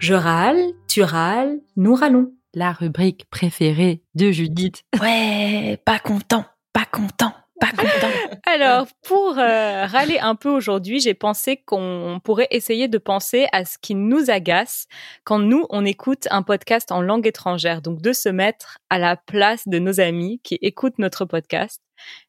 Je 0.00 0.14
râle, 0.14 0.60
tu 0.88 1.02
râles, 1.02 1.60
nous 1.76 1.94
râlons. 1.94 2.32
La 2.54 2.72
rubrique 2.72 3.26
préférée 3.30 4.02
de 4.14 4.30
Judith. 4.30 4.82
Ouais, 5.00 5.78
pas 5.84 5.98
content, 5.98 6.46
pas 6.72 6.86
content, 6.86 7.34
pas 7.60 7.70
content. 7.72 8.10
Alors, 8.46 8.86
pour 9.02 9.38
euh, 9.38 9.84
râler 9.84 10.18
un 10.18 10.34
peu 10.34 10.48
aujourd'hui, 10.48 10.98
j'ai 10.98 11.12
pensé 11.12 11.58
qu'on 11.58 12.20
pourrait 12.24 12.48
essayer 12.50 12.88
de 12.88 12.96
penser 12.96 13.46
à 13.52 13.66
ce 13.66 13.76
qui 13.78 13.94
nous 13.94 14.30
agace 14.30 14.86
quand 15.24 15.38
nous, 15.38 15.66
on 15.68 15.84
écoute 15.84 16.26
un 16.30 16.42
podcast 16.42 16.90
en 16.90 17.02
langue 17.02 17.26
étrangère. 17.26 17.82
Donc, 17.82 18.00
de 18.00 18.14
se 18.14 18.30
mettre 18.30 18.78
à 18.88 18.98
la 18.98 19.16
place 19.16 19.68
de 19.68 19.78
nos 19.78 20.00
amis 20.00 20.40
qui 20.42 20.58
écoutent 20.62 20.98
notre 20.98 21.26
podcast 21.26 21.82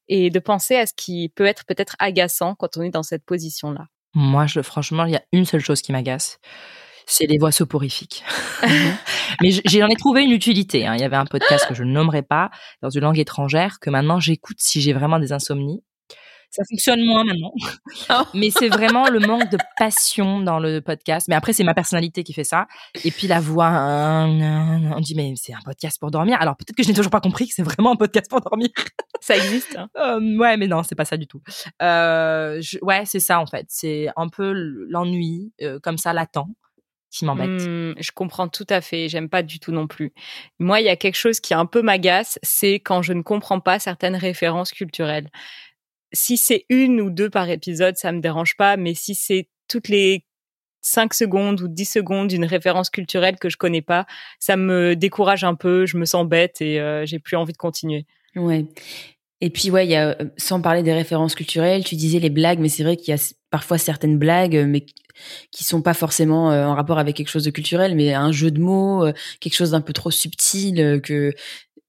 et 0.09 0.29
de 0.29 0.39
penser 0.39 0.75
à 0.75 0.85
ce 0.85 0.93
qui 0.93 1.29
peut 1.29 1.45
être 1.45 1.65
peut-être 1.65 1.95
agaçant 1.99 2.55
quand 2.55 2.75
on 2.75 2.81
est 2.81 2.89
dans 2.89 3.03
cette 3.03 3.23
position-là. 3.23 3.85
Moi, 4.15 4.47
je, 4.47 4.61
franchement, 4.61 5.05
il 5.05 5.13
y 5.13 5.17
a 5.17 5.23
une 5.31 5.45
seule 5.45 5.61
chose 5.61 5.81
qui 5.81 5.91
m'agace. 5.91 6.39
C'est 7.11 7.25
les 7.25 7.39
voix 7.39 7.51
soporifiques. 7.51 8.23
Mais 9.41 9.49
j- 9.51 9.61
j'en 9.65 9.87
ai 9.87 9.95
trouvé 9.95 10.23
une 10.23 10.31
utilité. 10.31 10.85
hein. 10.85 10.93
Il 10.95 11.01
y 11.01 11.03
avait 11.03 11.15
un 11.15 11.25
podcast 11.25 11.65
que 11.67 11.73
je 11.73 11.83
ne 11.83 11.91
nommerai 11.91 12.21
pas 12.21 12.51
dans 12.83 12.89
une 12.91 13.01
langue 13.01 13.17
étrangère 13.19 13.79
que 13.79 13.89
maintenant 13.89 14.19
j'écoute 14.19 14.57
si 14.59 14.79
j'ai 14.79 14.93
vraiment 14.93 15.17
des 15.17 15.33
insomnies. 15.33 15.83
Ça 16.51 16.63
fonctionne 16.67 17.03
moins 17.05 17.23
maintenant. 17.23 17.51
Oh. 18.09 18.13
Mais 18.33 18.49
c'est 18.49 18.69
vraiment 18.69 19.07
le 19.07 19.19
manque 19.19 19.51
de 19.51 19.57
passion 19.77 20.39
dans 20.39 20.59
le 20.59 20.81
podcast. 20.81 21.27
Mais 21.29 21.35
après, 21.35 21.53
c'est 21.53 21.63
ma 21.63 21.75
personnalité 21.75 22.23
qui 22.23 22.33
fait 22.33 22.43
ça. 22.43 22.65
Et 23.03 23.11
puis 23.11 23.27
la 23.27 23.39
voix, 23.39 23.69
euh, 23.69 24.89
on 24.95 24.99
dit, 24.99 25.13
mais 25.15 25.33
c'est 25.35 25.53
un 25.53 25.59
podcast 25.63 25.99
pour 25.99 26.09
dormir. 26.09 26.37
Alors 26.41 26.55
peut-être 26.57 26.75
que 26.75 26.81
je 26.81 26.87
n'ai 26.87 26.95
toujours 26.95 27.11
pas 27.11 27.21
compris 27.21 27.47
que 27.47 27.53
c'est 27.53 27.61
vraiment 27.61 27.91
un 27.91 27.95
podcast 27.95 28.29
pour 28.31 28.41
dormir. 28.41 28.69
Ça 29.21 29.35
existe. 29.35 29.75
hein. 29.77 29.89
Euh, 29.97 30.37
ouais, 30.37 30.57
mais 30.57 30.65
non, 30.67 30.81
c'est 30.81 30.95
pas 30.95 31.03
ça 31.05 31.17
du 31.17 31.27
tout. 31.27 31.41
Euh, 31.83 32.59
je- 32.61 32.77
ouais, 32.81 33.03
c'est 33.05 33.19
ça 33.19 33.39
en 33.41 33.45
fait. 33.45 33.65
C'est 33.67 34.07
un 34.15 34.27
peu 34.29 34.53
l'ennui, 34.53 35.51
euh, 35.61 35.77
comme 35.83 35.97
ça, 35.97 36.13
latent, 36.13 36.47
qui 37.11 37.25
m'embête. 37.25 37.61
Hmm, 37.61 37.93
je 37.99 38.11
comprends 38.11 38.47
tout 38.47 38.67
à 38.69 38.81
fait. 38.81 39.09
J'aime 39.09 39.29
pas 39.29 39.43
du 39.43 39.59
tout 39.59 39.71
non 39.71 39.87
plus. 39.87 40.13
Moi, 40.59 40.79
il 40.79 40.85
y 40.85 40.89
a 40.89 40.95
quelque 40.95 41.17
chose 41.17 41.39
qui 41.39 41.53
un 41.53 41.65
peu 41.65 41.81
m'agace, 41.81 42.39
c'est 42.43 42.75
quand 42.75 43.01
je 43.01 43.13
ne 43.13 43.21
comprends 43.21 43.59
pas 43.59 43.79
certaines 43.79 44.15
références 44.15 44.71
culturelles. 44.71 45.29
Si 46.13 46.37
c'est 46.37 46.65
une 46.69 47.01
ou 47.01 47.09
deux 47.09 47.29
par 47.29 47.49
épisode, 47.49 47.97
ça 47.97 48.11
me 48.11 48.19
dérange 48.19 48.55
pas, 48.57 48.77
mais 48.77 48.93
si 48.93 49.15
c'est 49.15 49.47
toutes 49.67 49.87
les 49.87 50.25
5 50.81 51.13
secondes 51.13 51.61
ou 51.61 51.67
10 51.67 51.85
secondes 51.85 52.27
d'une 52.27 52.45
référence 52.45 52.89
culturelle 52.89 53.37
que 53.37 53.49
je 53.49 53.57
connais 53.57 53.81
pas, 53.81 54.05
ça 54.39 54.55
me 54.55 54.95
décourage 54.95 55.43
un 55.43 55.55
peu, 55.55 55.85
je 55.85 55.97
me 55.97 56.05
sens 56.05 56.25
bête 56.27 56.61
et 56.61 56.79
euh, 56.79 57.05
j'ai 57.05 57.19
plus 57.19 57.35
envie 57.35 57.53
de 57.53 57.57
continuer. 57.57 58.05
Ouais. 58.35 58.65
Et 59.41 59.49
puis 59.49 59.71
ouais, 59.71 59.85
il 59.85 59.91
y 59.91 59.95
a 59.95 60.09
euh, 60.09 60.25
sans 60.37 60.61
parler 60.61 60.83
des 60.83 60.93
références 60.93 61.35
culturelles, 61.35 61.83
tu 61.83 61.95
disais 61.95 62.19
les 62.19 62.29
blagues, 62.29 62.59
mais 62.59 62.69
c'est 62.69 62.83
vrai 62.83 62.97
qu'il 62.97 63.13
y 63.13 63.17
a 63.17 63.33
parfois 63.49 63.77
certaines 63.77 64.17
blagues, 64.17 64.55
mais 64.67 64.85
qui- 65.51 65.63
sont 65.63 65.81
pas 65.81 65.93
forcément 65.93 66.51
euh, 66.51 66.65
en 66.65 66.75
rapport 66.75 66.99
avec 66.99 67.15
quelque 67.15 67.29
chose 67.29 67.43
de 67.43 67.51
culturel, 67.51 67.95
mais 67.95 68.13
un 68.13 68.31
jeu 68.31 68.51
de 68.51 68.59
mots, 68.59 69.05
euh, 69.05 69.13
quelque 69.39 69.55
chose 69.55 69.71
d'un 69.71 69.81
peu 69.81 69.93
trop 69.93 70.11
subtil 70.11 70.79
euh, 70.81 70.99
que 70.99 71.33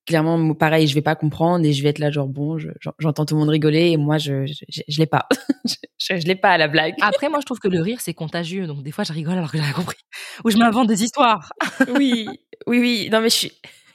clairement, 0.06 0.54
pareil, 0.54 0.86
je 0.88 0.94
vais 0.94 1.02
pas 1.02 1.14
comprendre 1.14 1.64
et 1.64 1.72
je 1.72 1.82
vais 1.82 1.88
être 1.90 1.98
là 2.00 2.10
genre 2.10 2.26
bon, 2.26 2.58
je- 2.58 2.68
j'en- 2.80 2.94
j'entends 2.98 3.24
tout 3.26 3.34
le 3.34 3.40
monde 3.40 3.48
rigoler 3.50 3.90
et 3.90 3.96
moi 3.96 4.18
je 4.18 4.44
je, 4.46 4.64
je, 4.68 4.82
je 4.88 4.98
l'ai 4.98 5.06
pas, 5.06 5.28
je, 5.64 6.16
je, 6.18 6.26
l'ai 6.26 6.34
pas 6.34 6.58
la 6.58 6.66
blague. 6.68 6.94
Après, 7.00 7.28
moi, 7.28 7.38
je 7.40 7.46
trouve 7.46 7.58
que 7.60 7.68
le 7.68 7.80
rire, 7.80 7.98
c'est 8.00 8.14
contagieux. 8.14 8.66
Donc, 8.66 8.82
des 8.82 8.90
fois, 8.90 9.04
je 9.04 9.12
rigole 9.12 9.34
alors 9.34 9.52
que 9.52 9.58
j'avais 9.58 9.72
compris. 9.72 9.98
Ou 10.44 10.50
je 10.50 10.56
m'invente 10.56 10.88
des 10.88 11.04
histoires. 11.04 11.52
oui, 11.96 12.26
oui, 12.66 12.78
oui. 12.80 13.08
Non, 13.12 13.20
mais 13.20 13.28
je 13.30 13.34
suis, 13.36 13.52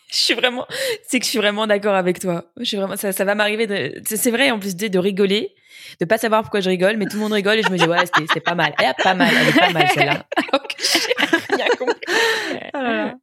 je 0.11 0.17
suis 0.17 0.33
vraiment, 0.33 0.65
c'est 1.07 1.19
que 1.19 1.25
je 1.25 1.29
suis 1.29 1.39
vraiment 1.39 1.67
d'accord 1.67 1.95
avec 1.95 2.19
toi. 2.19 2.45
Je 2.57 2.63
suis 2.63 2.77
vraiment, 2.77 2.95
ça, 2.95 3.11
ça 3.11 3.25
va 3.25 3.35
m'arriver 3.35 3.67
de, 3.67 4.01
c'est 4.05 4.17
c'est 4.17 4.31
vrai 4.31 4.51
en 4.51 4.59
plus 4.59 4.75
de, 4.75 4.87
de 4.87 4.99
rigoler, 4.99 5.55
de 5.99 6.05
pas 6.05 6.17
savoir 6.17 6.41
pourquoi 6.41 6.59
je 6.59 6.69
rigole, 6.69 6.97
mais 6.97 7.05
tout 7.05 7.17
le 7.17 7.23
monde 7.23 7.33
rigole 7.33 7.57
et 7.57 7.63
je 7.63 7.69
me 7.69 7.77
dis 7.77 7.85
ouais, 7.85 8.05
c'était, 8.05 8.25
c'était 8.27 8.39
pas 8.39 8.55
mal. 8.55 8.73
Eh, 8.81 9.03
pas 9.03 9.13
mal, 9.13 9.33
elle 9.33 9.47
est 9.49 9.59
pas 9.59 9.69
mal 9.71 9.87
celle-là. 9.93 10.25
J'ai 11.49 11.55
rien 11.55 11.67
compris. 11.77 13.15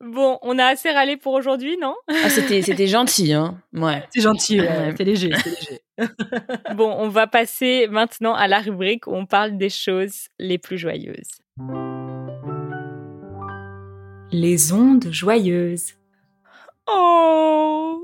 Bon, 0.00 0.38
on 0.42 0.58
a 0.60 0.66
assez 0.66 0.90
râlé 0.90 1.16
pour 1.16 1.34
aujourd'hui, 1.34 1.76
non? 1.76 1.96
Ah, 2.08 2.30
c'était, 2.30 2.62
c'était 2.62 2.86
gentil, 2.86 3.32
hein. 3.32 3.60
Ouais. 3.72 4.04
C'est 4.14 4.20
gentil, 4.20 4.60
ouais. 4.60 4.68
Ouais. 4.68 4.94
c'est 4.96 5.04
léger, 5.04 5.30
c'est 5.42 5.50
léger. 5.50 5.80
Bon, 6.76 6.94
on 6.98 7.08
va 7.08 7.26
passer 7.26 7.88
maintenant 7.90 8.32
à 8.34 8.46
la 8.46 8.60
rubrique 8.60 9.08
où 9.08 9.14
on 9.14 9.26
parle 9.26 9.58
des 9.58 9.70
choses 9.70 10.28
les 10.38 10.58
plus 10.58 10.78
joyeuses. 10.78 11.40
Les 14.32 14.72
ondes 14.72 15.08
joyeuses. 15.10 15.94
Oh. 16.86 18.02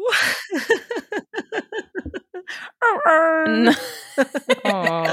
Oh. 4.67 5.05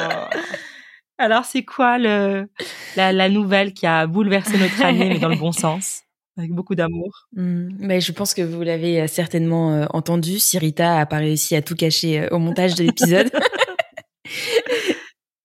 Alors, 1.17 1.45
c'est 1.45 1.63
quoi 1.63 1.97
le, 1.97 2.47
la, 2.95 3.11
la 3.11 3.29
nouvelle 3.29 3.73
qui 3.73 3.85
a 3.85 4.07
bouleversé 4.07 4.57
notre 4.57 4.81
année, 4.83 5.09
mais 5.09 5.19
dans 5.19 5.29
le 5.29 5.35
bon 5.35 5.51
sens 5.51 6.01
Avec 6.37 6.51
beaucoup 6.51 6.75
d'amour? 6.75 7.27
Hmm, 7.35 7.69
Mais 7.79 8.01
je 8.01 8.11
pense 8.11 8.33
que 8.33 8.41
vous 8.41 8.61
l'avez 8.61 9.01
euh, 9.01 9.07
certainement 9.07 9.73
euh, 9.73 9.85
entendu. 9.91 10.39
Sirita 10.39 10.99
a 10.99 11.05
pas 11.05 11.17
réussi 11.17 11.55
à 11.55 11.61
tout 11.61 11.75
cacher 11.75 12.21
euh, 12.21 12.27
au 12.31 12.39
montage 12.39 12.75
de 12.75 12.83
l'épisode. 12.83 13.29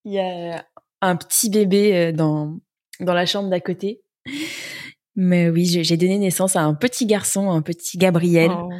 Il 0.04 0.12
y 0.12 0.20
a 0.20 0.64
un 1.02 1.16
petit 1.16 1.50
bébé 1.50 1.96
euh, 1.96 2.12
dans, 2.12 2.58
dans 3.00 3.14
la 3.14 3.26
chambre 3.26 3.50
d'à 3.50 3.60
côté. 3.60 4.00
Mais 5.16 5.48
oui, 5.48 5.64
j'ai 5.66 5.96
donné 5.96 6.18
naissance 6.18 6.56
à 6.56 6.62
un 6.62 6.74
petit 6.74 7.06
garçon, 7.06 7.50
un 7.50 7.62
petit 7.62 7.96
Gabriel, 7.98 8.50
Oh. 8.52 8.70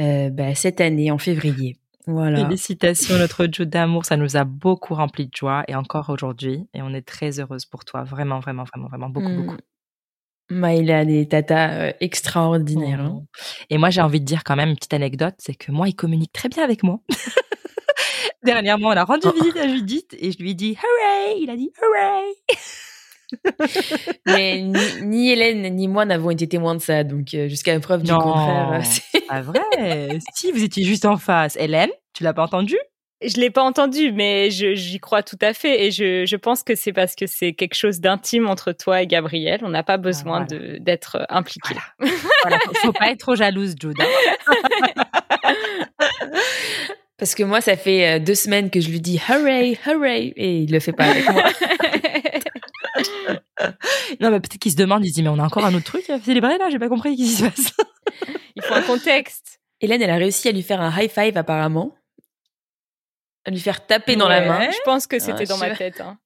euh, 0.00 0.28
bah, 0.30 0.54
cette 0.54 0.80
année, 0.80 1.10
en 1.10 1.18
février. 1.18 1.76
Voilà. 2.06 2.44
Félicitations, 2.44 3.16
notre 3.18 3.46
Joe 3.50 3.66
d'amour. 3.66 4.04
Ça 4.04 4.16
nous 4.16 4.36
a 4.36 4.44
beaucoup 4.44 4.94
rempli 4.94 5.26
de 5.26 5.30
joie 5.34 5.64
et 5.68 5.74
encore 5.74 6.08
aujourd'hui. 6.10 6.66
Et 6.74 6.82
on 6.82 6.94
est 6.94 7.02
très 7.06 7.38
heureuse 7.40 7.64
pour 7.66 7.84
toi. 7.84 8.02
Vraiment, 8.04 8.38
vraiment, 8.40 8.64
vraiment, 8.64 8.88
vraiment, 8.88 9.08
beaucoup, 9.10 9.28
Hmm. 9.28 9.46
beaucoup. 9.46 9.56
Bah, 10.50 10.74
il 10.74 10.90
a 10.90 11.04
des 11.04 11.28
tatas 11.28 11.70
euh, 11.72 11.92
extraordinaires. 12.00 13.00
hein. 13.00 13.20
Oh. 13.22 13.26
Et 13.68 13.76
moi, 13.76 13.90
j'ai 13.90 14.00
envie 14.00 14.20
de 14.20 14.24
dire 14.24 14.44
quand 14.44 14.56
même 14.56 14.70
une 14.70 14.76
petite 14.76 14.94
anecdote, 14.94 15.34
c'est 15.38 15.54
que 15.54 15.70
moi, 15.72 15.88
il 15.88 15.94
communique 15.94 16.32
très 16.32 16.48
bien 16.48 16.64
avec 16.64 16.82
moi. 16.82 17.00
Dernièrement, 18.44 18.88
on 18.88 18.92
a 18.96 19.04
rendu 19.04 19.26
Oh. 19.26 19.32
visite 19.32 19.56
à 19.58 19.68
Judith 19.68 20.16
et 20.18 20.32
je 20.32 20.38
lui 20.38 20.50
ai 20.52 20.54
dit 20.54 20.76
hooray. 20.82 21.40
Il 21.42 21.50
a 21.50 21.56
dit 21.56 21.70
hooray. 21.82 22.24
Mais 24.26 24.60
ni, 24.62 24.78
ni 25.02 25.30
Hélène 25.30 25.74
ni 25.74 25.88
moi 25.88 26.04
n'avons 26.04 26.30
été 26.30 26.46
témoins 26.48 26.74
de 26.74 26.80
ça, 26.80 27.04
donc 27.04 27.34
euh, 27.34 27.48
jusqu'à 27.48 27.78
preuve 27.80 28.02
du 28.02 28.12
contraire. 28.12 28.72
euh, 28.74 28.80
c'est- 28.84 29.26
pas 29.26 29.40
vrai. 29.42 29.60
si 30.34 30.52
vous 30.52 30.62
étiez 30.64 30.84
juste 30.84 31.04
en 31.04 31.16
face, 31.16 31.56
Hélène, 31.56 31.90
tu 32.14 32.24
l'as 32.24 32.32
pas 32.32 32.42
entendu 32.44 32.76
Je 33.22 33.38
l'ai 33.40 33.50
pas 33.50 33.62
entendu, 33.62 34.12
mais 34.12 34.50
je- 34.50 34.74
j'y 34.74 34.98
crois 35.00 35.22
tout 35.22 35.36
à 35.42 35.52
fait. 35.52 35.84
Et 35.84 35.90
je, 35.90 36.24
je 36.24 36.36
pense 36.36 36.62
que 36.62 36.74
c'est 36.74 36.92
parce 36.92 37.14
que 37.14 37.26
c'est 37.26 37.52
quelque 37.52 37.74
chose 37.74 38.00
d'intime 38.00 38.46
entre 38.48 38.72
toi 38.72 39.02
et 39.02 39.06
Gabriel. 39.06 39.60
On 39.64 39.68
n'a 39.70 39.82
pas 39.82 39.96
besoin 39.98 40.42
Ah, 40.42 40.46
voilà. 40.48 40.68
de- 40.74 40.78
d'être 40.78 41.26
impliqué. 41.28 41.74
Voilà, 42.42 42.58
faut, 42.64 42.74
faut 42.74 42.92
pas 42.92 43.10
être 43.10 43.18
trop 43.18 43.34
jalouse, 43.34 43.74
Jude. 43.80 43.96
Parce 47.18 47.34
que 47.34 47.42
moi, 47.42 47.60
ça 47.60 47.76
fait 47.76 48.06
euh, 48.06 48.18
deux 48.20 48.36
semaines 48.36 48.70
que 48.70 48.80
je 48.80 48.88
lui 48.90 49.00
dis 49.00 49.20
hooray, 49.28 49.76
hooray, 49.86 50.32
et 50.36 50.58
il 50.58 50.70
le 50.70 50.78
fait 50.78 50.92
pas 50.92 51.06
avec 51.06 51.28
moi. 51.28 51.42
non, 54.20 54.30
mais 54.30 54.40
peut-être 54.40 54.58
qu'ils 54.58 54.72
se 54.72 54.76
demandent, 54.76 55.04
ils 55.04 55.08
se 55.10 55.14
disent, 55.14 55.24
mais 55.24 55.30
on 55.30 55.38
a 55.38 55.44
encore 55.44 55.64
un 55.64 55.74
autre 55.74 55.84
truc 55.86 56.08
à 56.10 56.18
célébrer 56.20 56.58
là, 56.58 56.66
j'ai 56.70 56.78
pas 56.78 56.88
compris 56.88 57.16
qu'est-ce 57.16 57.28
qui 57.28 57.36
se 57.36 57.44
passe. 57.44 57.72
Il 58.56 58.62
faut 58.62 58.74
un 58.74 58.82
contexte. 58.82 59.60
Hélène, 59.80 60.02
elle 60.02 60.10
a 60.10 60.16
réussi 60.16 60.48
à 60.48 60.52
lui 60.52 60.62
faire 60.62 60.80
un 60.80 60.90
high 60.96 61.10
five 61.10 61.36
apparemment. 61.36 61.94
À 63.44 63.50
lui 63.50 63.60
faire 63.60 63.86
taper 63.86 64.16
dans 64.16 64.28
la 64.28 64.40
main. 64.42 64.70
Je 64.70 64.78
pense 64.84 65.06
que 65.06 65.18
c'était 65.18 65.32
Ouais, 65.40 65.46
dans 65.46 65.56
je- 65.56 65.60
ma 65.60 65.76
tête. 65.76 66.00
hein. 66.00 66.18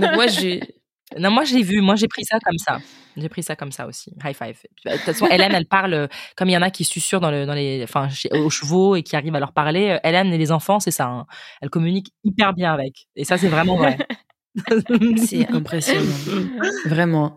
Donc 0.00 0.12
moi, 0.14 0.26
j'ai 0.26 0.60
Non, 1.18 1.30
moi 1.30 1.44
j'ai 1.44 1.62
vu, 1.62 1.82
moi 1.82 1.94
j'ai 1.94 2.08
pris 2.08 2.24
ça 2.24 2.38
comme 2.42 2.56
ça. 2.58 2.78
J'ai 3.18 3.28
pris 3.28 3.42
ça 3.42 3.54
comme 3.54 3.70
ça 3.70 3.86
aussi. 3.86 4.10
High 4.24 4.34
five. 4.34 4.58
Puis, 4.74 4.90
De 4.90 4.92
toute 4.92 5.00
façon, 5.02 5.26
Hélène, 5.26 5.52
elle 5.54 5.66
parle 5.66 5.92
euh, 5.92 6.06
comme 6.36 6.48
il 6.48 6.52
y 6.52 6.56
en 6.56 6.62
a 6.62 6.70
qui 6.70 6.84
susurrent 6.84 7.20
dans, 7.20 7.30
le, 7.30 7.44
dans 7.44 7.52
les, 7.52 7.82
enfin, 7.84 8.08
chez- 8.08 8.30
aux 8.32 8.48
chevaux 8.48 8.96
et 8.96 9.02
qui 9.02 9.14
arrivent 9.14 9.34
à 9.34 9.40
leur 9.40 9.52
parler. 9.52 9.90
euh, 9.90 9.98
Hélène 10.08 10.32
et 10.32 10.38
les 10.38 10.50
enfants, 10.52 10.80
c'est 10.80 10.90
ça. 10.90 11.04
hein. 11.06 11.26
Elle 11.60 11.68
communique 11.68 12.12
hyper 12.24 12.54
bien 12.54 12.72
avec. 12.72 13.08
Et 13.14 13.24
ça, 13.24 13.36
c'est 13.36 13.48
vraiment 13.48 13.76
vrai. 13.76 13.98
C'est 15.26 15.48
impressionnant. 15.52 16.12
Vraiment. 16.86 17.36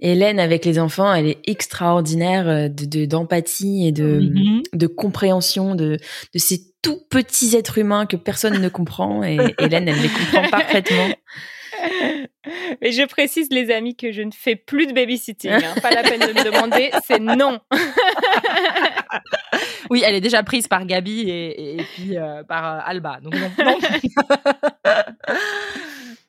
Hélène, 0.00 0.38
avec 0.38 0.64
les 0.64 0.78
enfants, 0.78 1.12
elle 1.12 1.26
est 1.26 1.40
extraordinaire 1.48 2.48
euh, 2.48 2.68
de 2.68 2.84
de- 2.84 3.04
d'empathie 3.04 3.86
et 3.88 3.92
de, 3.92 4.20
Mhm. 4.20 4.62
de 4.72 4.86
compréhension 4.86 5.74
de, 5.74 5.96
de 6.34 6.38
ces 6.38 6.60
tout 6.82 7.00
petits 7.10 7.56
êtres 7.56 7.78
humains 7.78 8.06
que 8.06 8.16
personne 8.16 8.60
ne 8.60 8.68
comprend. 8.68 9.24
Et 9.24 9.36
Hélène, 9.58 9.88
elle 9.88 10.00
les 10.00 10.08
comprend 10.08 10.48
parfaitement. 10.48 11.08
Mais 12.80 12.92
je 12.92 13.04
précise, 13.06 13.48
les 13.50 13.70
amis, 13.72 13.94
que 13.96 14.10
je 14.12 14.22
ne 14.22 14.30
fais 14.32 14.56
plus 14.56 14.86
de 14.86 14.92
babysitting. 14.92 15.50
hein. 15.50 15.74
Pas 15.82 15.90
la 15.90 16.02
peine 16.02 16.20
de 16.20 16.26
me 16.32 16.44
demander, 16.44 16.90
c'est 17.04 17.18
non. 17.20 17.58
Oui, 19.90 20.02
elle 20.04 20.14
est 20.14 20.20
déjà 20.20 20.42
prise 20.42 20.66
par 20.68 20.84
Gabi 20.86 21.22
et, 21.28 21.48
et, 21.48 21.80
et 21.80 21.84
puis 21.94 22.16
euh, 22.18 22.42
par 22.44 22.64
euh, 22.66 22.80
Alba. 22.84 23.18
Donc 23.22 23.34
non. 23.34 23.50
non. 23.64 23.78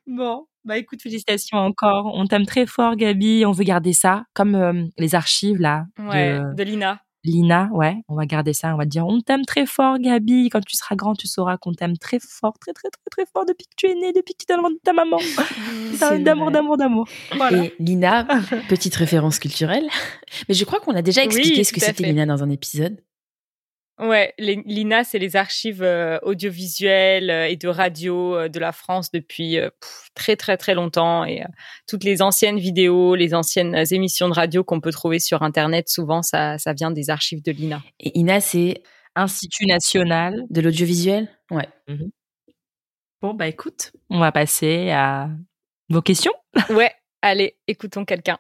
Bon, 0.10 0.46
bah 0.66 0.78
écoute, 0.78 1.02
félicitations 1.02 1.58
encore. 1.58 2.12
On 2.14 2.26
t'aime 2.28 2.46
très 2.46 2.66
fort, 2.66 2.96
Gabi. 2.96 3.46
On 3.46 3.52
veut 3.52 3.64
garder 3.64 3.94
ça 3.94 4.26
comme 4.34 4.56
euh, 4.56 4.84
les 4.98 5.16
archives 5.16 5.60
là 5.60 5.86
Ouais, 5.98 6.38
de 6.40 6.54
de 6.56 6.64
Lina. 6.64 7.02
Lina. 7.26 7.70
Ouais, 7.74 7.96
on 8.08 8.16
va 8.16 8.26
garder 8.26 8.54
ça. 8.54 8.74
On 8.74 8.78
va 8.78 8.86
te 8.86 8.90
dire, 8.90 9.06
on 9.06 9.20
t'aime 9.20 9.46
très 9.46 9.66
fort, 9.66 10.00
Gabi. 10.00 10.50
Quand 10.50 10.62
tu 10.62 10.76
seras 10.78 10.96
grand, 10.96 11.16
tu 11.16 11.28
sauras 11.28 11.58
qu'on 11.58 11.74
t'aime 11.74 11.98
très 11.98 12.20
fort, 12.20 12.58
très 12.60 12.72
très 12.74 12.90
très 12.90 13.10
très 13.12 13.26
fort 13.34 13.46
depuis 13.46 13.66
que 13.68 13.76
tu 13.76 13.88
es 13.88 13.96
née, 13.96 14.14
depuis 14.14 14.34
que 14.36 14.46
tu 14.46 14.52
es 14.52 14.56
dans 14.56 14.62
le 14.62 14.68
ventre 14.70 14.76
de 14.76 14.82
ta 14.84 14.94
maman. 14.94 15.18
C'est 15.96 16.20
D'amour, 16.24 16.52
d'amour, 16.52 16.78
d'amour. 16.78 17.08
Voilà. 17.36 17.66
Et 17.66 17.74
Lina, 17.80 18.26
petite 18.70 18.96
référence 18.96 19.38
culturelle. 19.40 19.88
Mais 20.48 20.56
je 20.56 20.64
crois 20.64 20.80
qu'on 20.80 20.96
a 20.96 21.02
déjà 21.02 21.24
expliqué 21.24 21.58
Oui, 21.58 21.66
ce 21.66 21.74
que 21.74 21.82
c'était. 21.82 22.04
Lina 22.06 22.26
dans 22.26 22.42
un 22.42 22.50
épisode. 22.50 23.02
Ouais, 24.00 24.34
les- 24.38 24.64
l'INA, 24.66 25.04
c'est 25.04 25.20
les 25.20 25.36
archives 25.36 25.84
euh, 25.84 26.20
audiovisuelles 26.22 27.30
euh, 27.30 27.48
et 27.50 27.58
de 27.58 27.68
radio 27.68 28.36
euh, 28.36 28.48
de 28.48 28.58
la 28.58 28.72
France 28.72 29.12
depuis 29.12 29.58
euh, 29.60 29.70
pff, 29.82 30.10
très 30.16 30.38
très 30.38 30.56
très 30.56 30.74
longtemps 30.74 31.26
et 31.26 31.42
euh, 31.42 31.48
toutes 31.86 32.06
les 32.06 32.22
anciennes 32.22 32.60
vidéos, 32.60 33.16
les 33.16 33.34
anciennes 33.34 33.76
émissions 33.92 34.30
de 34.30 34.34
radio 34.34 34.64
qu'on 34.64 34.80
peut 34.80 34.92
trouver 34.94 35.20
sur 35.20 35.44
internet, 35.44 35.90
souvent 35.90 36.22
ça 36.22 36.58
ça 36.58 36.72
vient 36.72 36.92
des 36.92 37.10
archives 37.10 37.44
de 37.44 37.52
l'INA. 37.52 37.82
Et 38.00 38.18
Ina, 38.18 38.40
c'est 38.40 38.84
Institut 39.16 39.66
national. 39.66 40.44
de 40.50 40.62
l'audiovisuel? 40.62 41.28
Ouais. 41.52 41.68
Bon, 43.22 43.34
bah 43.34 43.48
écoute, 43.48 43.92
on 44.10 44.20
va 44.20 44.32
passer 44.32 44.92
à 44.92 45.30
vos 45.90 46.02
questions. 46.02 46.32
Ouais, 46.70 46.94
allez, 47.22 47.58
écoutons 47.68 48.06
quelqu'un. 48.06 48.38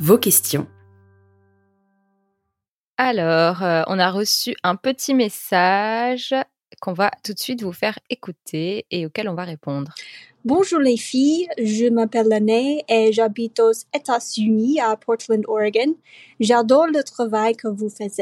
Vos 0.00 0.16
questions. 0.16 0.66
Alors, 3.00 3.62
euh, 3.62 3.82
on 3.86 4.00
a 4.00 4.10
reçu 4.10 4.56
un 4.64 4.74
petit 4.74 5.14
message 5.14 6.34
qu'on 6.80 6.92
va 6.92 7.12
tout 7.22 7.32
de 7.32 7.38
suite 7.38 7.62
vous 7.62 7.72
faire 7.72 7.96
écouter 8.10 8.86
et 8.90 9.06
auquel 9.06 9.28
on 9.28 9.34
va 9.34 9.44
répondre. 9.44 9.94
Bonjour 10.44 10.80
les 10.80 10.96
filles, 10.96 11.46
je 11.58 11.88
m'appelle 11.88 12.26
Lene 12.28 12.80
et 12.88 13.12
j'habite 13.12 13.60
aux 13.60 13.72
États-Unis 13.94 14.80
à 14.80 14.96
Portland, 14.96 15.44
Oregon. 15.46 15.94
J'adore 16.40 16.88
le 16.88 17.04
travail 17.04 17.54
que 17.54 17.68
vous 17.68 17.88
faites. 17.88 18.20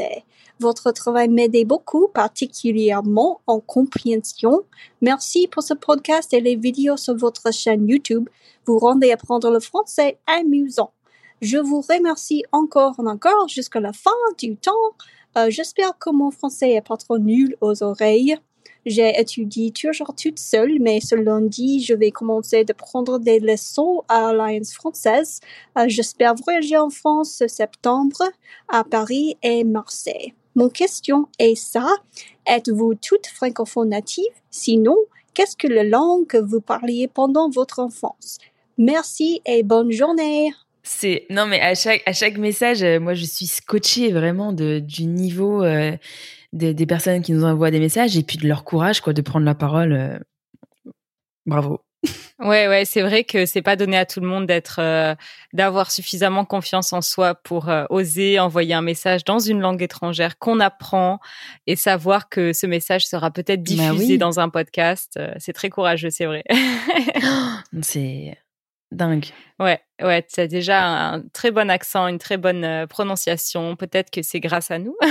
Votre 0.59 0.91
travail 0.91 1.29
m'aide 1.29 1.57
beaucoup, 1.65 2.07
particulièrement 2.09 3.41
en 3.47 3.59
compréhension. 3.59 4.61
Merci 5.01 5.47
pour 5.47 5.63
ce 5.63 5.73
podcast 5.73 6.33
et 6.35 6.41
les 6.41 6.55
vidéos 6.55 6.97
sur 6.97 7.15
votre 7.15 7.51
chaîne 7.51 7.87
YouTube. 7.87 8.29
Vous 8.67 8.77
rendez 8.77 9.11
apprendre 9.11 9.49
le 9.49 9.59
français 9.59 10.19
amusant. 10.27 10.91
Je 11.41 11.57
vous 11.57 11.81
remercie 11.81 12.43
encore 12.51 12.95
et 12.97 13.07
encore 13.07 13.47
jusqu'à 13.47 13.79
la 13.79 13.93
fin 13.93 14.09
du 14.39 14.55
temps. 14.55 14.71
Euh, 15.37 15.49
J'espère 15.49 15.97
que 15.99 16.09
mon 16.09 16.31
français 16.31 16.71
est 16.71 16.81
pas 16.81 16.97
trop 16.97 17.19
nul 17.19 17.55
aux 17.61 17.83
oreilles. 17.83 18.37
J'ai 18.87 19.19
étudié 19.19 19.71
toujours 19.71 20.15
toute 20.15 20.39
seule, 20.39 20.79
mais 20.79 20.99
ce 20.99 21.13
lundi, 21.13 21.83
je 21.83 21.93
vais 21.93 22.09
commencer 22.09 22.63
de 22.63 22.73
prendre 22.73 23.19
des 23.19 23.39
leçons 23.39 24.03
à 24.07 24.33
l'Alliance 24.33 24.73
française. 24.73 25.39
Euh, 25.77 25.85
J'espère 25.87 26.33
voyager 26.35 26.77
en 26.77 26.89
France 26.89 27.35
ce 27.37 27.47
septembre, 27.47 28.23
à 28.67 28.83
Paris 28.83 29.37
et 29.43 29.63
Marseille. 29.63 30.33
Mon 30.55 30.69
question 30.69 31.27
est 31.37 31.55
ça. 31.55 31.87
Êtes-vous 32.47 32.95
toute 32.95 33.27
francophone 33.27 33.89
native? 33.89 34.23
Sinon, 34.49 34.97
qu'est-ce 35.35 35.55
que 35.55 35.67
la 35.67 35.83
langue 35.83 36.25
que 36.25 36.37
vous 36.37 36.61
parliez 36.61 37.07
pendant 37.07 37.49
votre 37.49 37.77
enfance? 37.77 38.39
Merci 38.79 39.41
et 39.45 39.61
bonne 39.61 39.91
journée. 39.91 40.51
C'est 40.89 41.25
non 41.29 41.45
mais 41.47 41.59
à 41.59 41.75
chaque 41.75 42.01
à 42.05 42.13
chaque 42.13 42.37
message, 42.37 42.81
euh, 42.81 42.99
moi 42.99 43.13
je 43.13 43.25
suis 43.25 43.45
scotchée 43.45 44.11
vraiment 44.13 44.53
de 44.53 44.79
du 44.79 45.03
niveau 45.05 45.61
euh, 45.63 45.95
des, 46.53 46.73
des 46.73 46.85
personnes 46.85 47.21
qui 47.21 47.33
nous 47.33 47.43
envoient 47.43 47.71
des 47.71 47.79
messages 47.79 48.15
et 48.17 48.23
puis 48.23 48.37
de 48.37 48.47
leur 48.47 48.63
courage 48.63 49.01
quoi 49.01 49.11
de 49.13 49.21
prendre 49.21 49.45
la 49.45 49.53
parole. 49.55 49.91
euh. 49.91 50.17
Bravo. 51.45 51.81
Ouais, 52.39 52.67
ouais, 52.67 52.85
c'est 52.85 53.01
vrai 53.01 53.23
que 53.23 53.45
c'est 53.45 53.61
pas 53.63 53.75
donné 53.75 53.97
à 53.97 54.05
tout 54.05 54.19
le 54.21 54.27
monde 54.27 54.45
d'être, 54.45 54.79
euh, 54.79 55.15
d'avoir 55.53 55.89
suffisamment 55.91 56.45
confiance 56.45 56.93
en 56.93 57.01
soi 57.01 57.33
pour 57.35 57.69
oser 57.89 58.39
envoyer 58.39 58.73
un 58.75 58.81
message 58.83 59.23
dans 59.25 59.39
une 59.39 59.59
langue 59.59 59.81
étrangère 59.81 60.37
qu'on 60.37 60.59
apprend 60.59 61.19
et 61.65 61.75
savoir 61.75 62.29
que 62.29 62.53
ce 62.53 62.67
message 62.67 63.05
sera 63.07 63.31
peut-être 63.31 63.63
Bah 63.63 63.89
diffusé 63.91 64.13
oui. 64.13 64.17
dans 64.19 64.39
un 64.39 64.49
podcast. 64.49 65.19
C'est 65.39 65.53
très 65.53 65.69
courageux, 65.69 66.11
c'est 66.11 66.25
vrai. 66.27 66.43
C'est 67.81 68.37
dingue. 68.91 69.25
ouais, 69.59 69.79
ouais, 70.01 70.23
tu 70.23 70.39
as 70.39 70.47
déjà 70.47 71.11
un 71.13 71.21
très 71.33 71.51
bon 71.51 71.69
accent, 71.69 72.07
une 72.07 72.19
très 72.19 72.37
bonne 72.37 72.63
euh, 72.63 72.87
prononciation. 72.87 73.75
Peut-être 73.75 74.09
que 74.11 74.21
c'est 74.21 74.39
grâce 74.39 74.71
à 74.71 74.79
nous. 74.79 74.95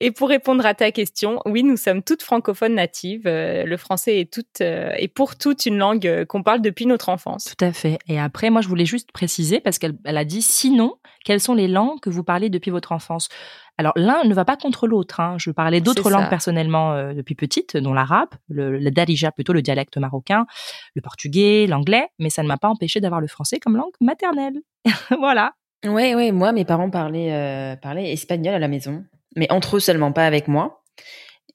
Et 0.00 0.10
pour 0.10 0.28
répondre 0.28 0.64
à 0.64 0.74
ta 0.74 0.90
question, 0.92 1.40
oui, 1.44 1.62
nous 1.62 1.76
sommes 1.76 2.02
toutes 2.02 2.22
francophones 2.22 2.74
natives. 2.74 3.26
Euh, 3.26 3.64
le 3.64 3.76
français 3.76 4.20
est, 4.20 4.32
toute, 4.32 4.60
euh, 4.60 4.92
est 4.96 5.08
pour 5.08 5.36
toutes 5.36 5.66
une 5.66 5.76
langue 5.76 6.06
euh, 6.06 6.24
qu'on 6.24 6.42
parle 6.42 6.62
depuis 6.62 6.86
notre 6.86 7.10
enfance. 7.10 7.54
Tout 7.56 7.64
à 7.64 7.72
fait. 7.72 7.98
Et 8.08 8.18
après, 8.18 8.50
moi, 8.50 8.62
je 8.62 8.68
voulais 8.68 8.86
juste 8.86 9.12
préciser, 9.12 9.60
parce 9.60 9.78
qu'elle 9.78 9.96
elle 10.04 10.16
a 10.16 10.24
dit, 10.24 10.42
sinon, 10.42 10.94
quelles 11.24 11.40
sont 11.40 11.54
les 11.54 11.68
langues 11.68 12.00
que 12.00 12.10
vous 12.10 12.24
parlez 12.24 12.48
depuis 12.48 12.70
votre 12.70 12.92
enfance? 12.92 13.28
Alors, 13.76 13.92
l'un 13.96 14.24
ne 14.24 14.34
va 14.34 14.44
pas 14.44 14.56
contre 14.56 14.86
l'autre. 14.86 15.20
Hein. 15.20 15.36
Je 15.38 15.50
parlais 15.50 15.80
d'autres 15.80 16.10
langues 16.10 16.28
personnellement 16.28 16.92
euh, 16.92 17.14
depuis 17.14 17.34
petite, 17.34 17.76
dont 17.76 17.92
l'arabe, 17.92 18.28
le, 18.48 18.78
le 18.78 18.90
darija, 18.90 19.32
plutôt 19.32 19.52
le 19.52 19.62
dialecte 19.62 19.96
marocain, 19.96 20.46
le 20.94 21.02
portugais, 21.02 21.66
l'anglais, 21.66 22.08
mais 22.18 22.30
ça 22.30 22.42
ne 22.42 22.48
m'a 22.48 22.56
pas 22.56 22.68
empêché 22.68 23.00
d'avoir 23.00 23.20
le 23.20 23.26
français 23.26 23.58
comme 23.58 23.76
langue 23.76 23.92
maternelle. 24.00 24.60
voilà. 25.18 25.54
Ouais 25.86 26.14
ouais, 26.14 26.30
moi 26.30 26.52
mes 26.52 26.66
parents 26.66 26.90
parlaient 26.90 27.32
euh, 27.32 27.74
parlaient 27.74 28.12
espagnol 28.12 28.54
à 28.54 28.58
la 28.58 28.68
maison, 28.68 29.02
mais 29.36 29.50
entre 29.50 29.76
eux 29.76 29.80
seulement, 29.80 30.12
pas 30.12 30.26
avec 30.26 30.48
moi. 30.48 30.82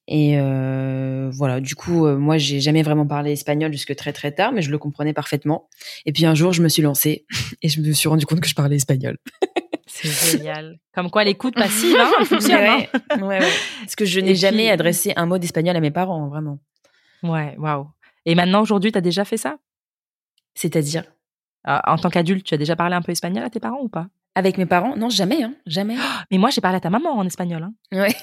Et 0.07 0.37
euh, 0.39 1.31
voilà, 1.33 1.59
du 1.59 1.73
coup, 1.75 2.05
euh, 2.05 2.15
moi, 2.17 2.37
j'ai 2.37 2.59
jamais 2.59 2.83
vraiment 2.83 3.07
parlé 3.07 3.31
espagnol 3.31 3.71
jusque 3.71 3.95
très 3.95 4.13
très 4.13 4.31
tard, 4.31 4.51
mais 4.51 4.61
je 4.61 4.69
le 4.69 4.77
comprenais 4.77 5.13
parfaitement. 5.13 5.67
Et 6.05 6.11
puis 6.11 6.25
un 6.27 6.35
jour, 6.35 6.53
je 6.53 6.61
me 6.61 6.69
suis 6.69 6.83
lancée 6.83 7.25
et 7.63 7.69
je 7.69 7.81
me 7.81 7.91
suis 7.91 8.07
rendu 8.07 8.25
compte 8.27 8.39
que 8.39 8.47
je 8.47 8.53
parlais 8.55 8.75
espagnol. 8.75 9.17
C'est 9.87 10.09
génial. 10.37 10.79
Comme 10.93 11.09
quoi, 11.09 11.23
l'écoute 11.23 11.55
passive, 11.55 11.95
hein, 11.99 12.11
fonctionne. 12.25 12.63
hein. 12.65 12.85
ouais, 13.19 13.39
ouais. 13.39 13.51
Parce 13.81 13.95
que 13.95 14.05
je 14.05 14.19
n'ai 14.19 14.35
jamais 14.35 14.69
adressé 14.69 15.13
un 15.15 15.25
mot 15.25 15.37
d'espagnol 15.37 15.75
à 15.75 15.79
mes 15.79 15.91
parents, 15.91 16.27
vraiment. 16.27 16.59
Ouais, 17.23 17.55
waouh. 17.57 17.87
Et 18.25 18.35
maintenant, 18.35 18.61
aujourd'hui, 18.61 18.91
tu 18.91 18.97
as 18.97 19.01
déjà 19.01 19.25
fait 19.25 19.37
ça? 19.37 19.57
C'est-à-dire? 20.53 21.03
Euh, 21.67 21.77
En 21.85 21.97
tant 21.97 22.09
qu'adulte, 22.09 22.45
tu 22.45 22.53
as 22.53 22.57
déjà 22.57 22.75
parlé 22.75 22.95
un 22.95 23.01
peu 23.01 23.11
espagnol 23.11 23.43
à 23.43 23.49
tes 23.49 23.59
parents 23.59 23.81
ou 23.81 23.89
pas? 23.89 24.07
Avec 24.35 24.57
mes 24.57 24.65
parents? 24.65 24.95
Non, 24.95 25.09
jamais, 25.09 25.43
hein, 25.43 25.53
jamais. 25.65 25.95
Mais 26.31 26.37
moi, 26.37 26.49
j'ai 26.49 26.61
parlé 26.61 26.77
à 26.77 26.81
ta 26.81 26.89
maman 26.89 27.11
en 27.11 27.25
espagnol. 27.25 27.63
Hein. 27.63 27.73
Ouais, 27.91 28.13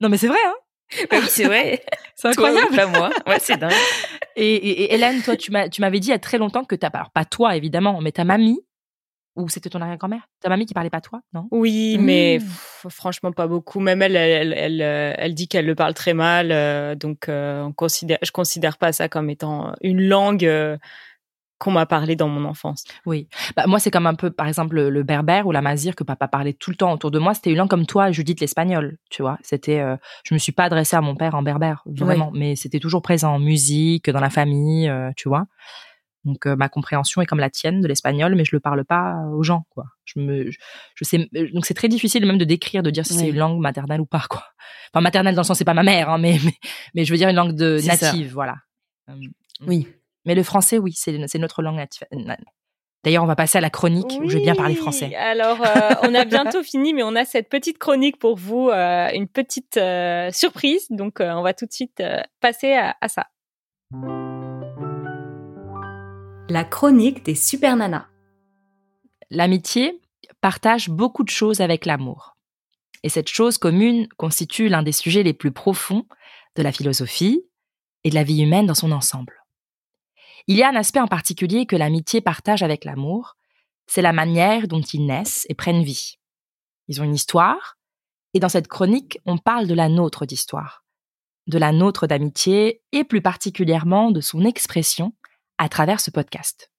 Non, 0.00 0.08
mais 0.08 0.16
c'est 0.16 0.28
vrai, 0.28 0.38
hein 0.46 0.54
Bah 1.10 1.18
oui, 1.20 1.26
c'est 1.28 1.44
vrai. 1.44 1.82
C'est 2.16 2.32
Toi, 2.34 2.48
incroyable. 2.48 2.74
pas 2.76 2.86
moi. 2.86 3.10
Ouais, 3.26 3.38
c'est 3.38 3.56
dingue. 3.58 3.72
Et, 4.36 4.54
et- 4.54 4.82
et 4.84 4.94
Hélène, 4.94 5.22
toi, 5.22 5.36
tu 5.36 5.50
m'avais 5.52 6.00
dit 6.00 6.08
il 6.08 6.10
y 6.10 6.14
a 6.14 6.18
très 6.18 6.38
longtemps 6.38 6.64
que 6.64 6.74
ta, 6.74 6.86
alors 6.88 7.10
pas 7.10 7.24
toi 7.24 7.56
évidemment, 7.56 8.00
mais 8.00 8.12
ta 8.12 8.24
mamie, 8.24 8.60
ou 9.36 9.48
c'était 9.48 9.68
ton 9.70 9.80
arrière-grand-mère, 9.80 10.26
ta 10.40 10.48
mamie 10.48 10.66
qui 10.66 10.72
parlait 10.74 10.88
pas 10.90 11.00
toi, 11.00 11.20
non? 11.34 11.46
Oui, 11.50 11.96
Mmh. 11.98 12.02
mais 12.04 12.38
pff, 12.38 12.86
franchement 12.88 13.32
pas 13.32 13.46
beaucoup. 13.46 13.80
Même 13.80 14.02
elle, 14.02 14.16
elle, 14.16 14.52
elle, 14.56 14.80
euh, 14.82 15.12
elle 15.18 15.34
dit 15.34 15.46
qu'elle 15.48 15.66
le 15.66 15.74
parle 15.74 15.94
très 15.94 16.14
mal. 16.14 16.50
euh, 16.52 16.94
donc, 16.94 17.28
euh, 17.28 17.62
on 17.62 17.72
considère, 17.72 18.18
je 18.22 18.30
considère 18.30 18.78
pas 18.78 18.92
ça 18.92 19.08
comme 19.08 19.28
étant 19.30 19.74
une 19.82 20.00
langue. 20.02 20.44
euh, 20.46 20.76
qu'on 21.60 21.70
m'a 21.70 21.86
parlé 21.86 22.16
dans 22.16 22.26
mon 22.26 22.44
enfance. 22.44 22.84
Oui. 23.06 23.28
Bah, 23.54 23.66
moi, 23.66 23.78
c'est 23.78 23.90
comme 23.90 24.06
un 24.06 24.14
peu, 24.14 24.30
par 24.30 24.48
exemple, 24.48 24.74
le, 24.74 24.90
le 24.90 25.02
berbère 25.02 25.46
ou 25.46 25.52
la 25.52 25.60
mazir 25.62 25.94
que 25.94 26.02
papa 26.02 26.26
parlait 26.26 26.54
tout 26.54 26.70
le 26.70 26.76
temps 26.76 26.92
autour 26.92 27.10
de 27.10 27.18
moi. 27.18 27.34
C'était 27.34 27.50
une 27.50 27.58
langue 27.58 27.68
comme 27.68 27.86
toi, 27.86 28.10
Judith, 28.10 28.40
l'espagnol. 28.40 28.96
Tu 29.10 29.22
vois, 29.22 29.38
c'était, 29.42 29.78
euh, 29.78 29.96
je 30.24 30.34
me 30.34 30.38
suis 30.38 30.52
pas 30.52 30.64
adressée 30.64 30.96
à 30.96 31.02
mon 31.02 31.14
père 31.14 31.34
en 31.34 31.42
berbère, 31.42 31.82
vraiment, 31.86 32.32
mais 32.34 32.56
c'était 32.56 32.80
toujours 32.80 33.02
présent 33.02 33.34
en 33.34 33.38
musique, 33.38 34.10
dans 34.10 34.20
la 34.20 34.30
famille, 34.30 34.88
euh, 34.88 35.10
tu 35.16 35.28
vois. 35.28 35.44
Donc, 36.24 36.46
euh, 36.46 36.54
ma 36.56 36.68
compréhension 36.68 37.22
est 37.22 37.26
comme 37.26 37.38
la 37.40 37.48
tienne 37.48 37.80
de 37.80 37.88
l'espagnol, 37.88 38.34
mais 38.34 38.44
je 38.44 38.54
le 38.54 38.60
parle 38.60 38.84
pas 38.84 39.16
aux 39.32 39.42
gens, 39.42 39.64
quoi. 39.70 39.84
Je 40.04 40.20
me, 40.20 40.50
je, 40.50 40.58
je 40.94 41.04
sais, 41.04 41.28
donc 41.54 41.64
c'est 41.64 41.74
très 41.74 41.88
difficile 41.88 42.26
même 42.26 42.36
de 42.38 42.44
décrire, 42.44 42.82
de 42.82 42.90
dire 42.90 43.06
si 43.06 43.14
c'est 43.14 43.28
une 43.28 43.36
langue 43.38 43.58
maternelle 43.60 44.00
ou 44.00 44.06
pas, 44.06 44.24
quoi. 44.28 44.44
Enfin, 44.92 45.02
maternelle 45.02 45.34
dans 45.34 45.42
le 45.42 45.46
sens, 45.46 45.56
c'est 45.58 45.64
pas 45.64 45.74
ma 45.74 45.82
mère, 45.82 46.10
hein, 46.10 46.18
mais, 46.18 46.38
mais, 46.44 46.54
mais 46.94 47.04
je 47.04 47.12
veux 47.12 47.16
dire 47.16 47.28
une 47.28 47.36
langue 47.36 47.54
de 47.54 47.78
ça. 47.78 47.92
native, 47.92 48.32
voilà. 48.32 48.56
Euh, 49.08 49.14
Oui. 49.66 49.88
Mais 50.24 50.34
le 50.34 50.42
français, 50.42 50.78
oui, 50.78 50.92
c'est 50.94 51.38
notre 51.38 51.62
langue 51.62 51.76
native. 51.76 52.06
D'ailleurs, 53.02 53.24
on 53.24 53.26
va 53.26 53.36
passer 53.36 53.56
à 53.56 53.60
la 53.62 53.70
chronique 53.70 54.18
où 54.22 54.28
je 54.28 54.36
vais 54.36 54.42
bien 54.42 54.54
parler 54.54 54.74
français. 54.74 55.14
Alors, 55.14 55.62
euh, 55.62 55.94
on 56.02 56.14
a 56.14 56.26
bientôt 56.26 56.62
fini, 56.62 56.92
mais 56.92 57.02
on 57.02 57.16
a 57.16 57.24
cette 57.24 57.48
petite 57.48 57.78
chronique 57.78 58.18
pour 58.18 58.36
vous, 58.36 58.68
euh, 58.68 59.08
une 59.14 59.26
petite 59.26 59.78
euh, 59.78 60.30
surprise. 60.32 60.86
Donc, 60.90 61.20
euh, 61.20 61.32
on 61.32 61.42
va 61.42 61.54
tout 61.54 61.64
de 61.64 61.72
suite 61.72 62.00
euh, 62.00 62.20
passer 62.40 62.74
à, 62.74 62.96
à 63.00 63.08
ça. 63.08 63.28
La 66.50 66.64
chronique 66.64 67.24
des 67.24 67.34
super 67.34 67.74
nanas. 67.76 68.06
L'amitié 69.30 69.98
partage 70.42 70.90
beaucoup 70.90 71.24
de 71.24 71.30
choses 71.30 71.62
avec 71.62 71.86
l'amour. 71.86 72.36
Et 73.02 73.08
cette 73.08 73.28
chose 73.28 73.56
commune 73.56 74.08
constitue 74.18 74.68
l'un 74.68 74.82
des 74.82 74.92
sujets 74.92 75.22
les 75.22 75.32
plus 75.32 75.52
profonds 75.52 76.04
de 76.56 76.62
la 76.62 76.72
philosophie 76.72 77.46
et 78.04 78.10
de 78.10 78.14
la 78.14 78.24
vie 78.24 78.42
humaine 78.42 78.66
dans 78.66 78.74
son 78.74 78.92
ensemble. 78.92 79.39
Il 80.46 80.56
y 80.56 80.62
a 80.62 80.68
un 80.68 80.76
aspect 80.76 81.00
en 81.00 81.06
particulier 81.06 81.66
que 81.66 81.76
l'amitié 81.76 82.20
partage 82.20 82.62
avec 82.62 82.84
l'amour, 82.84 83.36
c'est 83.86 84.02
la 84.02 84.12
manière 84.12 84.68
dont 84.68 84.80
ils 84.80 85.04
naissent 85.04 85.46
et 85.48 85.54
prennent 85.54 85.82
vie. 85.82 86.16
Ils 86.88 87.00
ont 87.00 87.04
une 87.04 87.14
histoire, 87.14 87.76
et 88.34 88.40
dans 88.40 88.48
cette 88.48 88.68
chronique, 88.68 89.18
on 89.26 89.38
parle 89.38 89.66
de 89.66 89.74
la 89.74 89.88
nôtre 89.88 90.26
d'histoire, 90.26 90.84
de 91.46 91.58
la 91.58 91.72
nôtre 91.72 92.06
d'amitié, 92.06 92.82
et 92.92 93.04
plus 93.04 93.22
particulièrement 93.22 94.10
de 94.10 94.20
son 94.20 94.44
expression 94.44 95.12
à 95.58 95.68
travers 95.68 96.00
ce 96.00 96.10
podcast. 96.10 96.70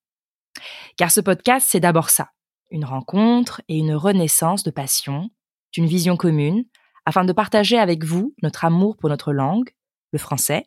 Car 0.97 1.12
ce 1.12 1.21
podcast, 1.21 1.67
c'est 1.69 1.80
d'abord 1.80 2.10
ça, 2.10 2.32
une 2.69 2.86
rencontre 2.86 3.62
et 3.67 3.78
une 3.78 3.93
renaissance 3.93 4.63
de 4.63 4.71
passion, 4.71 5.30
d'une 5.74 5.86
vision 5.86 6.17
commune, 6.17 6.65
afin 7.06 7.26
de 7.26 7.34
partager 7.34 7.78
avec 7.78 8.04
vous 8.04 8.34
notre 8.41 8.65
amour 8.65 8.97
pour 8.97 9.10
notre 9.10 9.34
langue, 9.34 9.69
le 10.12 10.19
français, 10.19 10.65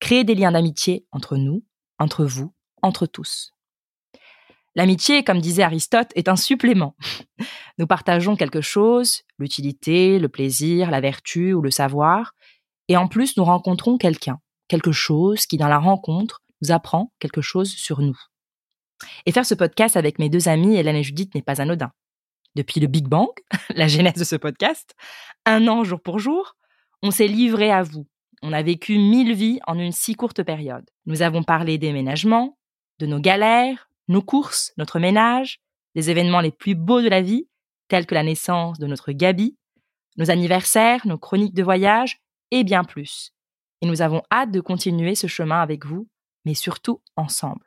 créer 0.00 0.24
des 0.24 0.34
liens 0.34 0.52
d'amitié 0.52 1.06
entre 1.12 1.36
nous, 1.36 1.64
entre 1.98 2.24
vous, 2.24 2.52
entre 2.82 3.06
tous. 3.06 3.52
L'amitié, 4.74 5.24
comme 5.24 5.40
disait 5.40 5.62
Aristote, 5.62 6.12
est 6.14 6.28
un 6.28 6.36
supplément. 6.36 6.96
Nous 7.78 7.86
partageons 7.86 8.36
quelque 8.36 8.60
chose, 8.60 9.22
l'utilité, 9.38 10.18
le 10.18 10.28
plaisir, 10.28 10.90
la 10.90 11.00
vertu 11.00 11.54
ou 11.54 11.62
le 11.62 11.70
savoir, 11.70 12.34
et 12.88 12.96
en 12.96 13.08
plus 13.08 13.36
nous 13.36 13.44
rencontrons 13.44 13.98
quelqu'un, 13.98 14.38
quelque 14.68 14.92
chose 14.92 15.46
qui 15.46 15.56
dans 15.56 15.68
la 15.68 15.78
rencontre 15.78 16.42
nous 16.62 16.70
apprend 16.70 17.12
quelque 17.18 17.40
chose 17.40 17.70
sur 17.70 18.00
nous. 18.00 18.18
Et 19.26 19.32
faire 19.32 19.46
ce 19.46 19.54
podcast 19.54 19.96
avec 19.96 20.18
mes 20.18 20.28
deux 20.28 20.48
amies, 20.48 20.76
Hélène 20.76 20.96
et 20.96 21.02
Judith, 21.02 21.34
n'est 21.34 21.42
pas 21.42 21.60
anodin. 21.60 21.90
Depuis 22.54 22.80
le 22.80 22.86
Big 22.86 23.06
Bang, 23.06 23.28
la 23.70 23.88
genèse 23.88 24.14
de 24.14 24.24
ce 24.24 24.36
podcast, 24.36 24.94
un 25.44 25.68
an 25.68 25.84
jour 25.84 26.00
pour 26.00 26.18
jour, 26.18 26.56
on 27.02 27.10
s'est 27.10 27.26
livré 27.26 27.70
à 27.70 27.82
vous. 27.82 28.06
On 28.42 28.52
a 28.52 28.62
vécu 28.62 28.98
mille 28.98 29.34
vies 29.34 29.60
en 29.66 29.78
une 29.78 29.92
si 29.92 30.14
courte 30.14 30.42
période. 30.42 30.88
Nous 31.06 31.22
avons 31.22 31.42
parlé 31.42 31.78
des 31.78 31.92
ménagements, 31.92 32.58
de 32.98 33.06
nos 33.06 33.20
galères, 33.20 33.90
nos 34.08 34.22
courses, 34.22 34.72
notre 34.76 34.98
ménage, 34.98 35.60
des 35.94 36.10
événements 36.10 36.40
les 36.40 36.52
plus 36.52 36.74
beaux 36.74 37.00
de 37.00 37.08
la 37.08 37.22
vie, 37.22 37.48
tels 37.88 38.06
que 38.06 38.14
la 38.14 38.22
naissance 38.22 38.78
de 38.78 38.86
notre 38.86 39.12
Gabi, 39.12 39.56
nos 40.16 40.30
anniversaires, 40.30 41.06
nos 41.06 41.18
chroniques 41.18 41.54
de 41.54 41.62
voyage 41.62 42.20
et 42.50 42.64
bien 42.64 42.84
plus. 42.84 43.32
Et 43.82 43.86
nous 43.86 44.02
avons 44.02 44.22
hâte 44.30 44.50
de 44.50 44.60
continuer 44.60 45.14
ce 45.14 45.26
chemin 45.26 45.60
avec 45.60 45.84
vous, 45.84 46.08
mais 46.44 46.54
surtout 46.54 47.02
ensemble. 47.16 47.66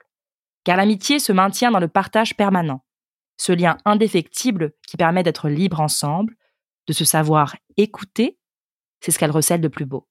Car 0.64 0.78
l'amitié 0.78 1.20
se 1.20 1.32
maintient 1.32 1.72
dans 1.72 1.80
le 1.80 1.88
partage 1.88 2.36
permanent, 2.36 2.84
ce 3.38 3.54
lien 3.54 3.78
indéfectible 3.86 4.74
qui 4.88 4.98
permet 4.98 5.24
d'être 5.24 5.50
libre 5.50 5.80
ensemble, 5.80 6.36
de 6.88 6.94
se 6.94 7.06
savoir 7.06 7.56
écouter, 7.78 8.38
c'est 9.00 9.12
ce 9.12 9.20
qu'elle 9.20 9.32
recèle 9.32 9.62
de 9.62 9.68
plus 9.68 9.86
beau. 9.86 10.09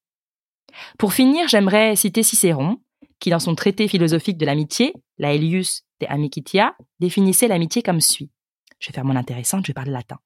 Pour 0.99 1.13
finir, 1.13 1.49
j'aimerais 1.49 1.97
citer 1.97 2.23
Cicéron, 2.23 2.79
qui 3.21 3.31
dans 3.31 3.39
son 3.39 3.55
traité 3.55 3.89
philosophique 3.89 4.39
de 4.39 4.47
l'amitié, 4.47 4.95
la 5.19 5.35
Aelius 5.35 5.85
de 6.01 6.07
Amicitia, 6.09 6.77
définissait 7.01 7.49
l'amitié 7.49 7.83
comme 7.83 8.01
suit. 8.01 8.31
Je 8.79 8.89
vais 8.89 8.95
faire 8.95 9.05
mon 9.05 9.17
intéressante, 9.17 9.67
je 9.67 9.71
vais 9.71 9.75
parler 9.75 9.91
latin. 9.91 10.19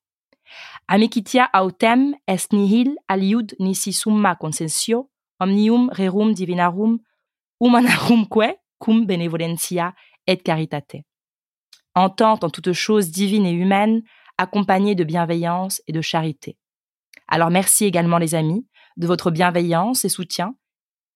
Amicitia 0.89 1.49
autem 1.55 2.15
est 2.27 2.53
nihil 2.53 2.97
aliud 3.09 3.55
nisi 3.59 3.93
summa 3.93 4.35
consensio 4.37 5.11
omnium 5.41 5.91
rerum 5.91 6.35
divinarum 6.35 6.99
humanarumque 7.61 8.59
cum 8.79 9.07
benevolentia 9.07 9.95
et 10.27 10.37
caritate. 10.37 11.05
Entente 11.95 12.45
en 12.45 12.51
toutes 12.51 12.73
choses 12.73 13.11
divines 13.11 13.47
et 13.47 13.53
humaines, 13.53 14.03
accompagnée 14.39 14.95
de 14.95 15.05
bienveillance 15.05 15.83
et 15.87 15.93
de 15.93 16.01
charité. 16.01 16.57
Alors 17.29 17.51
merci 17.51 17.85
également 17.85 18.19
les 18.19 18.35
amis 18.35 18.67
de 18.97 19.07
votre 19.07 19.31
bienveillance 19.31 20.05
et 20.05 20.09
soutien 20.09 20.55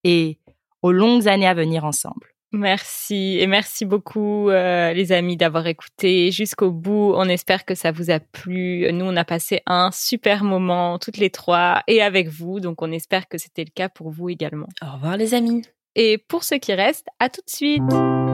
et 0.05 0.39
aux 0.83 0.93
longues 0.93 1.29
années 1.29 1.49
à 1.49 1.55
venir 1.55 1.85
ensemble. 1.85 2.29
Merci 2.53 3.39
et 3.41 3.47
merci 3.47 3.85
beaucoup 3.85 4.49
euh, 4.49 4.93
les 4.93 5.13
amis 5.13 5.37
d'avoir 5.37 5.67
écouté 5.67 6.31
jusqu'au 6.31 6.71
bout. 6.71 7.13
On 7.15 7.29
espère 7.29 7.65
que 7.65 7.75
ça 7.75 7.91
vous 7.91 8.11
a 8.11 8.21
plu. 8.21 8.91
Nous, 8.93 9.05
on 9.05 9.17
a 9.17 9.25
passé 9.25 9.63
un 9.67 9.91
super 9.93 10.45
moment 10.45 10.99
toutes 10.99 11.19
les 11.19 11.31
trois 11.31 11.83
et 11.87 12.03
avec 12.03 12.29
vous, 12.29 12.61
donc 12.61 12.83
on 12.83 12.93
espère 12.93 13.29
que 13.29 13.37
c'était 13.37 13.65
le 13.65 13.73
cas 13.75 13.89
pour 13.89 14.11
vous 14.11 14.29
également. 14.29 14.69
Au 14.83 14.93
revoir 14.95 15.17
les 15.17 15.35
amis. 15.35 15.63
Et 15.97 16.19
pour 16.19 16.45
ceux 16.45 16.59
qui 16.59 16.73
restent, 16.73 17.09
à 17.19 17.29
tout 17.29 17.43
de 17.45 17.51
suite. 17.51 18.26